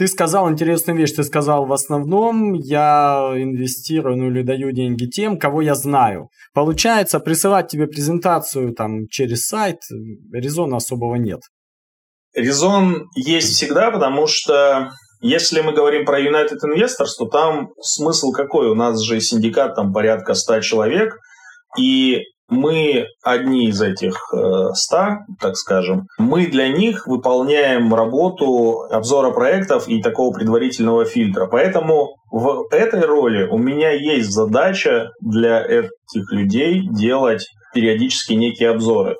Ты 0.00 0.06
сказал 0.06 0.50
интересную 0.50 0.98
вещь. 0.98 1.12
Ты 1.12 1.24
сказал, 1.24 1.66
в 1.66 1.74
основном 1.74 2.54
я 2.54 3.34
инвестирую 3.36 4.16
ну, 4.16 4.30
или 4.30 4.40
даю 4.40 4.72
деньги 4.72 5.04
тем, 5.04 5.38
кого 5.38 5.60
я 5.60 5.74
знаю. 5.74 6.30
Получается, 6.54 7.20
присылать 7.20 7.68
тебе 7.68 7.86
презентацию 7.86 8.72
там 8.72 9.08
через 9.10 9.46
сайт 9.46 9.76
резона 10.32 10.78
особого 10.78 11.16
нет. 11.16 11.40
Резон 12.34 13.08
есть 13.14 13.48
всегда, 13.48 13.90
потому 13.90 14.26
что 14.26 14.88
если 15.20 15.60
мы 15.60 15.74
говорим 15.74 16.06
про 16.06 16.18
United 16.18 16.60
Investors, 16.64 17.18
то 17.18 17.26
там 17.26 17.68
смысл 17.82 18.32
какой? 18.32 18.70
У 18.70 18.74
нас 18.74 19.02
же 19.02 19.20
синдикат 19.20 19.76
там 19.76 19.92
порядка 19.92 20.32
100 20.32 20.62
человек, 20.62 21.14
и 21.78 22.20
мы 22.50 23.06
одни 23.22 23.68
из 23.68 23.80
этих 23.80 24.16
100, 24.74 24.96
э, 24.96 25.08
так 25.40 25.56
скажем, 25.56 26.06
мы 26.18 26.46
для 26.46 26.68
них 26.68 27.06
выполняем 27.06 27.94
работу 27.94 28.82
обзора 28.90 29.30
проектов 29.30 29.88
и 29.88 30.02
такого 30.02 30.34
предварительного 30.34 31.04
фильтра. 31.04 31.46
Поэтому 31.46 32.16
в 32.30 32.66
этой 32.72 33.02
роли 33.02 33.46
у 33.48 33.56
меня 33.56 33.90
есть 33.90 34.30
задача 34.30 35.10
для 35.20 35.64
этих 35.64 36.32
людей 36.32 36.86
делать 36.90 37.46
периодически 37.72 38.34
некие 38.34 38.70
обзоры. 38.70 39.16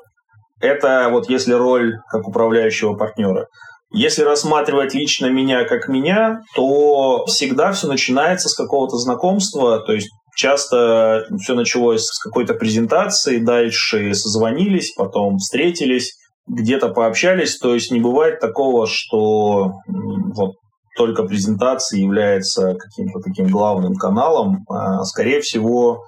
Это 0.60 1.08
вот 1.10 1.30
если 1.30 1.54
роль 1.54 1.94
как 2.10 2.28
управляющего 2.28 2.94
партнера. 2.94 3.46
Если 3.92 4.22
рассматривать 4.22 4.94
лично 4.94 5.26
меня 5.26 5.64
как 5.64 5.88
меня, 5.88 6.42
то 6.54 7.24
всегда 7.26 7.72
все 7.72 7.88
начинается 7.88 8.48
с 8.48 8.54
какого-то 8.54 8.96
знакомства, 8.96 9.80
то 9.80 9.92
есть 9.92 10.10
часто 10.40 11.26
все 11.38 11.54
началось 11.54 12.06
с 12.06 12.18
какой-то 12.18 12.54
презентации, 12.54 13.44
дальше 13.44 14.14
созвонились, 14.14 14.94
потом 14.96 15.36
встретились, 15.36 16.14
где-то 16.46 16.88
пообщались, 16.88 17.58
то 17.58 17.74
есть 17.74 17.90
не 17.92 18.00
бывает 18.00 18.40
такого, 18.40 18.86
что 18.86 19.74
вот 19.86 20.54
только 20.96 21.24
презентация 21.24 22.00
является 22.00 22.74
каким-то 22.74 23.20
таким 23.20 23.48
главным 23.48 23.94
каналом, 23.96 24.64
а, 24.70 25.04
скорее 25.04 25.42
всего, 25.42 26.04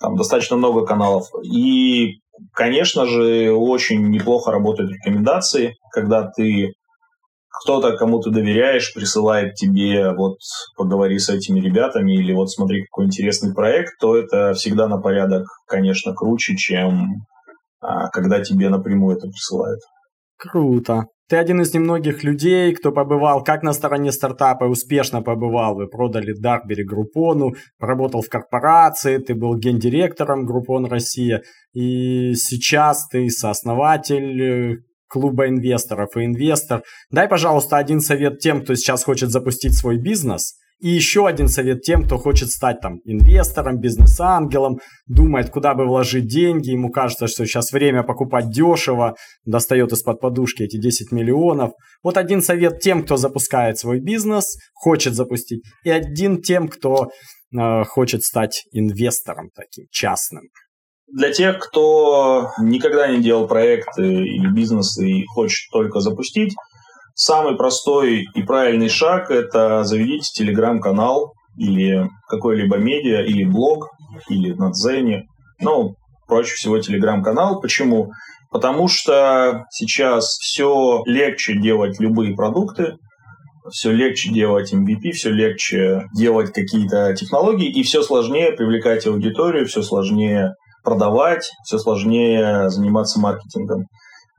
там 0.00 0.16
достаточно 0.16 0.56
много 0.56 0.84
каналов. 0.84 1.24
И, 1.42 2.18
конечно 2.52 3.06
же, 3.06 3.52
очень 3.52 4.06
неплохо 4.10 4.52
работают 4.52 4.92
рекомендации, 4.92 5.76
когда 5.92 6.30
ты 6.30 6.74
кто-то, 7.66 7.96
кому 7.96 8.20
ты 8.20 8.30
доверяешь, 8.30 8.94
присылает 8.94 9.54
тебе, 9.54 10.12
вот, 10.12 10.38
поговори 10.76 11.18
с 11.18 11.28
этими 11.28 11.58
ребятами, 11.58 12.12
или 12.12 12.32
вот 12.32 12.48
смотри, 12.48 12.84
какой 12.84 13.06
интересный 13.06 13.52
проект, 13.52 13.98
то 14.00 14.16
это 14.16 14.52
всегда 14.54 14.86
на 14.86 14.98
порядок, 14.98 15.46
конечно, 15.66 16.14
круче, 16.14 16.54
чем 16.54 17.26
а, 17.80 18.08
когда 18.10 18.40
тебе 18.40 18.68
напрямую 18.68 19.16
это 19.16 19.26
присылают. 19.26 19.80
Круто. 20.38 21.06
Ты 21.28 21.38
один 21.38 21.60
из 21.60 21.74
немногих 21.74 22.22
людей, 22.22 22.72
кто 22.72 22.92
побывал 22.92 23.42
как 23.42 23.64
на 23.64 23.72
стороне 23.72 24.12
стартапа, 24.12 24.64
успешно 24.66 25.22
побывал. 25.22 25.74
Вы 25.74 25.88
продали 25.88 26.32
Дарбери 26.38 26.84
Группону, 26.84 27.54
работал 27.80 28.22
в 28.22 28.28
корпорации, 28.28 29.18
ты 29.18 29.34
был 29.34 29.56
гендиректором 29.56 30.46
Группон 30.46 30.86
Россия. 30.86 31.42
И 31.72 32.34
сейчас 32.34 33.08
ты 33.08 33.28
сооснователь 33.28 34.84
клуба 35.08 35.48
инвесторов 35.48 36.16
и 36.16 36.24
инвестор. 36.24 36.82
Дай, 37.10 37.28
пожалуйста, 37.28 37.76
один 37.76 38.00
совет 38.00 38.38
тем, 38.38 38.62
кто 38.62 38.74
сейчас 38.74 39.04
хочет 39.04 39.30
запустить 39.30 39.76
свой 39.76 39.98
бизнес. 39.98 40.54
И 40.78 40.90
еще 40.90 41.26
один 41.26 41.48
совет 41.48 41.82
тем, 41.82 42.04
кто 42.04 42.18
хочет 42.18 42.50
стать 42.50 42.80
там 42.80 42.98
инвестором, 43.06 43.80
бизнес-ангелом, 43.80 44.80
думает, 45.06 45.48
куда 45.48 45.74
бы 45.74 45.86
вложить 45.86 46.26
деньги, 46.26 46.70
ему 46.70 46.90
кажется, 46.90 47.28
что 47.28 47.46
сейчас 47.46 47.72
время 47.72 48.02
покупать 48.02 48.50
дешево, 48.50 49.16
достает 49.46 49.92
из-под 49.92 50.20
подушки 50.20 50.64
эти 50.64 50.78
10 50.78 51.12
миллионов. 51.12 51.72
Вот 52.02 52.18
один 52.18 52.42
совет 52.42 52.80
тем, 52.80 53.04
кто 53.04 53.16
запускает 53.16 53.78
свой 53.78 54.00
бизнес, 54.00 54.58
хочет 54.74 55.14
запустить, 55.14 55.62
и 55.82 55.88
один 55.88 56.42
тем, 56.42 56.68
кто 56.68 57.08
э, 57.58 57.84
хочет 57.84 58.22
стать 58.22 58.64
инвестором 58.72 59.48
таким 59.54 59.86
частным. 59.90 60.42
Для 61.12 61.32
тех, 61.32 61.58
кто 61.58 62.50
никогда 62.58 63.06
не 63.08 63.22
делал 63.22 63.46
проекты 63.46 64.02
или 64.06 64.48
бизнесы 64.48 65.08
и 65.08 65.26
хочет 65.26 65.70
только 65.70 66.00
запустить, 66.00 66.54
самый 67.14 67.56
простой 67.56 68.24
и 68.34 68.42
правильный 68.42 68.88
шаг– 68.88 69.30
это 69.30 69.84
заведите 69.84 70.32
телеграм-канал 70.34 71.32
или 71.56 72.10
какой-либо 72.28 72.76
медиа, 72.76 73.22
или 73.22 73.44
блог, 73.44 73.88
или 74.28 74.52
на 74.52 74.72
Дзене. 74.72 75.26
Ну, 75.60 75.94
проще 76.26 76.54
всего 76.54 76.78
телеграм-канал. 76.80 77.60
Почему? 77.60 78.10
Потому 78.50 78.88
что 78.88 79.66
сейчас 79.70 80.38
все 80.38 81.02
легче 81.06 81.54
делать 81.54 82.00
любые 82.00 82.34
продукты, 82.34 82.96
все 83.70 83.92
легче 83.92 84.30
делать 84.30 84.72
MVP, 84.72 85.12
все 85.12 85.30
легче 85.30 86.04
делать 86.14 86.52
какие-то 86.52 87.14
технологии, 87.14 87.70
и 87.70 87.82
все 87.82 88.02
сложнее 88.02 88.52
привлекать 88.52 89.06
аудиторию, 89.06 89.66
все 89.66 89.82
сложнее 89.82 90.54
продавать, 90.86 91.50
все 91.64 91.78
сложнее 91.78 92.70
заниматься 92.70 93.20
маркетингом. 93.20 93.86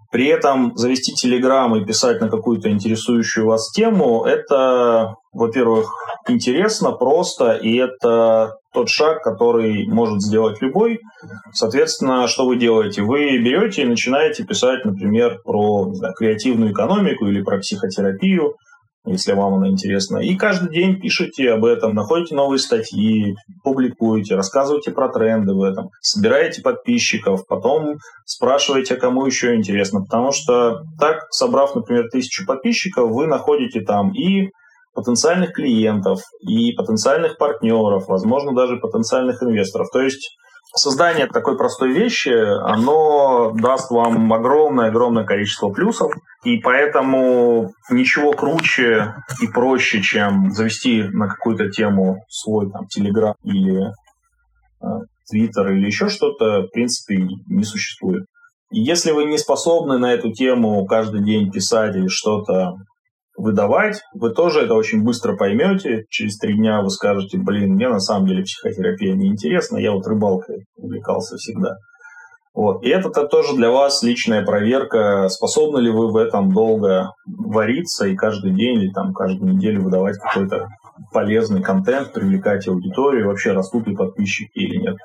При 0.09 0.27
этом 0.27 0.71
завести 0.77 1.13
Телеграм 1.13 1.75
и 1.75 1.83
писать 1.83 2.21
на 2.21 2.29
какую-то 2.29 2.71
интересующую 2.71 3.45
вас 3.45 3.69
тему, 3.71 4.23
это, 4.23 5.15
во-первых, 5.33 5.93
интересно, 6.29 6.93
просто, 6.93 7.51
и 7.51 7.75
это 7.75 8.55
тот 8.73 8.87
шаг, 8.87 9.21
который 9.21 9.85
может 9.87 10.21
сделать 10.21 10.61
любой. 10.61 10.99
Соответственно, 11.51 12.27
что 12.27 12.45
вы 12.47 12.55
делаете? 12.55 13.01
Вы 13.01 13.37
берете 13.39 13.81
и 13.81 13.85
начинаете 13.87 14.45
писать, 14.45 14.85
например, 14.85 15.39
про 15.43 15.93
знаю, 15.93 16.13
креативную 16.13 16.71
экономику 16.71 17.27
или 17.27 17.41
про 17.43 17.57
психотерапию, 17.57 18.55
если 19.07 19.33
вам 19.33 19.55
она 19.55 19.69
интересна. 19.69 20.17
И 20.17 20.35
каждый 20.35 20.69
день 20.69 20.99
пишите 20.99 21.51
об 21.51 21.65
этом, 21.65 21.93
находите 21.93 22.35
новые 22.35 22.59
статьи, 22.59 23.35
публикуете, 23.63 24.35
рассказывайте 24.35 24.91
про 24.91 25.09
тренды 25.09 25.53
в 25.53 25.63
этом, 25.63 25.89
собираете 26.01 26.61
подписчиков, 26.61 27.47
потом 27.47 27.97
спрашиваете, 28.25 28.95
кому 28.95 29.25
еще 29.25 29.55
интересно. 29.55 30.01
Потому 30.01 30.31
что 30.31 30.81
так, 30.99 31.27
собрав, 31.31 31.75
например, 31.75 32.09
тысячу 32.09 32.45
подписчиков, 32.45 33.09
вы 33.09 33.27
находите 33.27 33.81
там 33.81 34.11
и 34.13 34.49
потенциальных 34.93 35.53
клиентов, 35.53 36.21
и 36.41 36.73
потенциальных 36.73 37.37
партнеров, 37.37 38.07
возможно, 38.07 38.55
даже 38.55 38.77
потенциальных 38.77 39.43
инвесторов. 39.43 39.89
То 39.93 40.01
есть 40.01 40.37
создание 40.75 41.27
такой 41.27 41.57
простой 41.57 41.91
вещи, 41.91 42.29
оно 42.29 43.51
даст 43.51 43.91
вам 43.91 44.31
огромное-огромное 44.31 45.25
количество 45.25 45.69
плюсов, 45.69 46.11
и 46.43 46.57
поэтому 46.57 47.71
ничего 47.89 48.33
круче 48.33 49.15
и 49.41 49.47
проще, 49.47 50.01
чем 50.01 50.51
завести 50.51 51.03
на 51.03 51.27
какую-то 51.27 51.69
тему 51.69 52.23
свой 52.29 52.69
там 52.71 52.85
Telegram 52.85 53.33
или 53.43 53.91
Twitter 54.81 55.67
э, 55.67 55.77
или 55.77 55.85
еще 55.85 56.09
что-то, 56.09 56.63
в 56.63 56.71
принципе, 56.71 57.27
не 57.47 57.63
существует. 57.63 58.25
Если 58.69 59.11
вы 59.11 59.25
не 59.25 59.37
способны 59.37 59.97
на 59.97 60.13
эту 60.13 60.31
тему 60.31 60.85
каждый 60.85 61.23
день 61.23 61.51
писать 61.51 61.95
или 61.95 62.07
что-то 62.07 62.75
выдавать, 63.37 64.01
вы 64.13 64.31
тоже 64.31 64.61
это 64.61 64.73
очень 64.73 65.03
быстро 65.03 65.37
поймете. 65.37 66.05
Через 66.09 66.37
три 66.37 66.55
дня 66.55 66.81
вы 66.81 66.89
скажете, 66.89 67.37
блин, 67.37 67.75
мне 67.75 67.87
на 67.87 67.99
самом 67.99 68.27
деле 68.27 68.43
психотерапия 68.43 69.15
не 69.15 69.27
интересна, 69.27 69.77
я 69.77 69.91
вот 69.91 70.05
рыбалкой 70.07 70.65
увлекался 70.75 71.37
всегда. 71.37 71.75
Вот. 72.53 72.83
И 72.83 72.89
это 72.89 73.09
-то 73.09 73.27
тоже 73.27 73.55
для 73.55 73.69
вас 73.69 74.01
личная 74.01 74.43
проверка, 74.43 75.29
способны 75.29 75.77
ли 75.77 75.91
вы 75.91 76.11
в 76.11 76.17
этом 76.17 76.51
долго 76.51 77.11
вариться 77.27 78.07
и 78.07 78.15
каждый 78.15 78.55
день 78.55 78.81
или 78.81 78.91
там 78.91 79.13
каждую 79.13 79.53
неделю 79.53 79.83
выдавать 79.83 80.17
какой-то 80.17 80.67
полезный 81.13 81.61
контент, 81.61 82.13
привлекать 82.13 82.67
аудиторию, 82.67 83.27
вообще 83.27 83.51
растут 83.51 83.87
ли 83.87 83.95
подписчики 83.95 84.57
или 84.57 84.77
нет. 84.77 84.95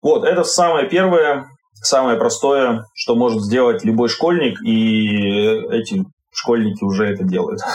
Вот, 0.00 0.24
это 0.24 0.44
самое 0.44 0.88
первое, 0.88 1.46
самое 1.82 2.16
простое, 2.16 2.84
что 2.94 3.16
может 3.16 3.42
сделать 3.42 3.84
любой 3.84 4.08
школьник, 4.08 4.62
и 4.62 5.48
эти 5.72 6.04
школьники 6.36 6.84
уже 6.84 7.06
это 7.06 7.24
делают. 7.24 7.60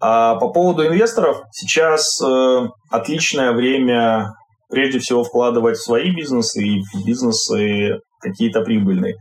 А 0.00 0.36
по 0.36 0.50
поводу 0.50 0.86
инвесторов, 0.86 1.42
сейчас 1.50 2.22
э, 2.22 2.68
отличное 2.88 3.50
время 3.50 4.32
прежде 4.70 5.00
всего 5.00 5.24
вкладывать 5.24 5.76
в 5.76 5.82
свои 5.82 6.14
бизнесы 6.14 6.62
и 6.62 6.80
в 6.80 7.04
бизнесы 7.04 7.98
какие-то 8.20 8.60
прибыльные. 8.60 9.16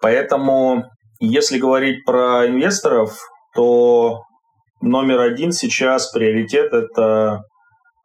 Поэтому, 0.00 0.82
если 1.20 1.60
говорить 1.60 2.04
про 2.04 2.48
инвесторов, 2.48 3.16
то 3.54 4.22
номер 4.80 5.20
один 5.20 5.52
сейчас 5.52 6.10
приоритет– 6.10 6.72
это 6.72 7.42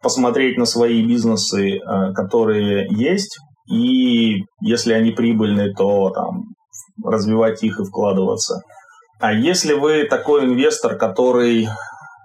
посмотреть 0.03 0.59
на 0.59 0.65
свои 0.65 1.03
бизнесы, 1.03 1.77
э, 1.77 2.13
которые 2.13 2.87
есть, 2.91 3.39
и 3.69 4.43
если 4.61 4.93
они 4.93 5.11
прибыльные, 5.11 5.73
то 5.73 6.09
там, 6.11 6.43
развивать 7.03 7.63
их 7.63 7.79
и 7.79 7.83
вкладываться. 7.83 8.61
А 9.19 9.33
если 9.33 9.73
вы 9.73 10.05
такой 10.05 10.45
инвестор, 10.45 10.95
который, 10.95 11.67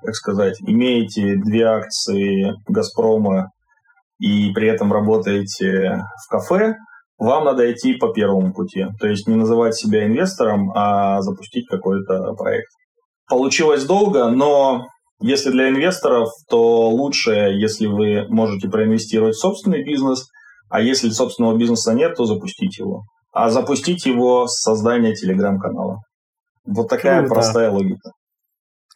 как 0.05 0.15
сказать, 0.15 0.61
имеете 0.61 1.35
две 1.37 1.65
акции 1.65 2.55
«Газпрома» 2.69 3.51
и 4.21 4.53
при 4.53 4.69
этом 4.69 4.93
работаете 4.93 6.05
в 6.25 6.31
кафе, 6.31 6.77
вам 7.19 7.47
надо 7.47 7.71
идти 7.73 7.95
по 7.95 8.13
первому 8.13 8.53
пути. 8.53 8.87
То 9.01 9.09
есть 9.09 9.27
не 9.27 9.35
называть 9.35 9.75
себя 9.75 10.07
инвестором, 10.07 10.71
а 10.73 11.21
запустить 11.21 11.67
какой-то 11.67 12.33
проект. 12.35 12.69
Получилось 13.29 13.85
долго, 13.85 14.29
но 14.31 14.87
если 15.21 15.51
для 15.51 15.71
инвесторов, 15.71 16.29
то 16.49 16.91
лучше, 16.91 17.33
если 17.33 17.87
вы 17.87 18.27
можете 18.29 18.69
проинвестировать 18.69 19.35
в 19.35 19.41
собственный 19.41 19.83
бизнес, 19.83 20.29
а 20.71 20.81
если 20.81 21.09
собственного 21.11 21.57
бизнеса 21.57 21.93
нет, 21.93 22.15
то 22.17 22.25
запустить 22.25 22.79
его. 22.79 23.03
А 23.33 23.51
запустить 23.51 24.07
его 24.07 24.47
с 24.47 24.63
создания 24.63 25.13
телеграм-канала. 25.15 25.99
Вот 26.65 26.89
такая 26.89 27.21
Круто. 27.21 27.35
простая 27.35 27.71
логика. 27.71 28.11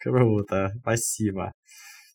Круто, 0.00 0.70
спасибо. 0.80 1.52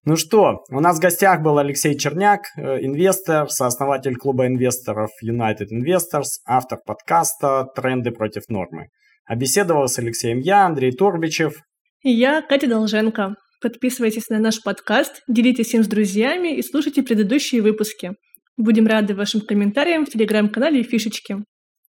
Ну 0.05 0.17
что, 0.17 0.63
у 0.69 0.81
нас 0.81 0.97
в 0.97 1.01
гостях 1.01 1.41
был 1.41 1.57
Алексей 1.59 1.97
Черняк, 1.97 2.41
э, 2.57 2.79
инвестор, 2.81 3.49
сооснователь 3.49 4.15
клуба 4.15 4.47
инвесторов 4.47 5.09
United 5.23 5.67
Investors, 5.71 6.27
автор 6.45 6.79
подкаста 6.85 7.67
«Тренды 7.73 8.11
против 8.11 8.43
нормы». 8.49 8.87
А 9.25 9.35
беседовал 9.35 9.87
с 9.87 9.97
Алексеем 9.99 10.39
я, 10.39 10.65
Андрей 10.65 10.91
Турбичев. 10.91 11.55
И 12.03 12.11
я, 12.11 12.41
Катя 12.41 12.67
Долженко. 12.67 13.35
Подписывайтесь 13.61 14.27
на 14.27 14.39
наш 14.39 14.61
подкаст, 14.61 15.23
делитесь 15.29 15.73
им 15.73 15.85
с 15.85 15.87
друзьями 15.87 16.57
и 16.57 16.61
слушайте 16.61 17.01
предыдущие 17.01 17.61
выпуски. 17.61 18.11
Будем 18.57 18.87
рады 18.87 19.15
вашим 19.15 19.39
комментариям 19.39 20.05
в 20.05 20.09
телеграм-канале 20.09 20.81
и 20.81 20.83
фишечке. 20.83 21.37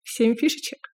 Всем 0.03 0.35
фишечек! 0.35 0.94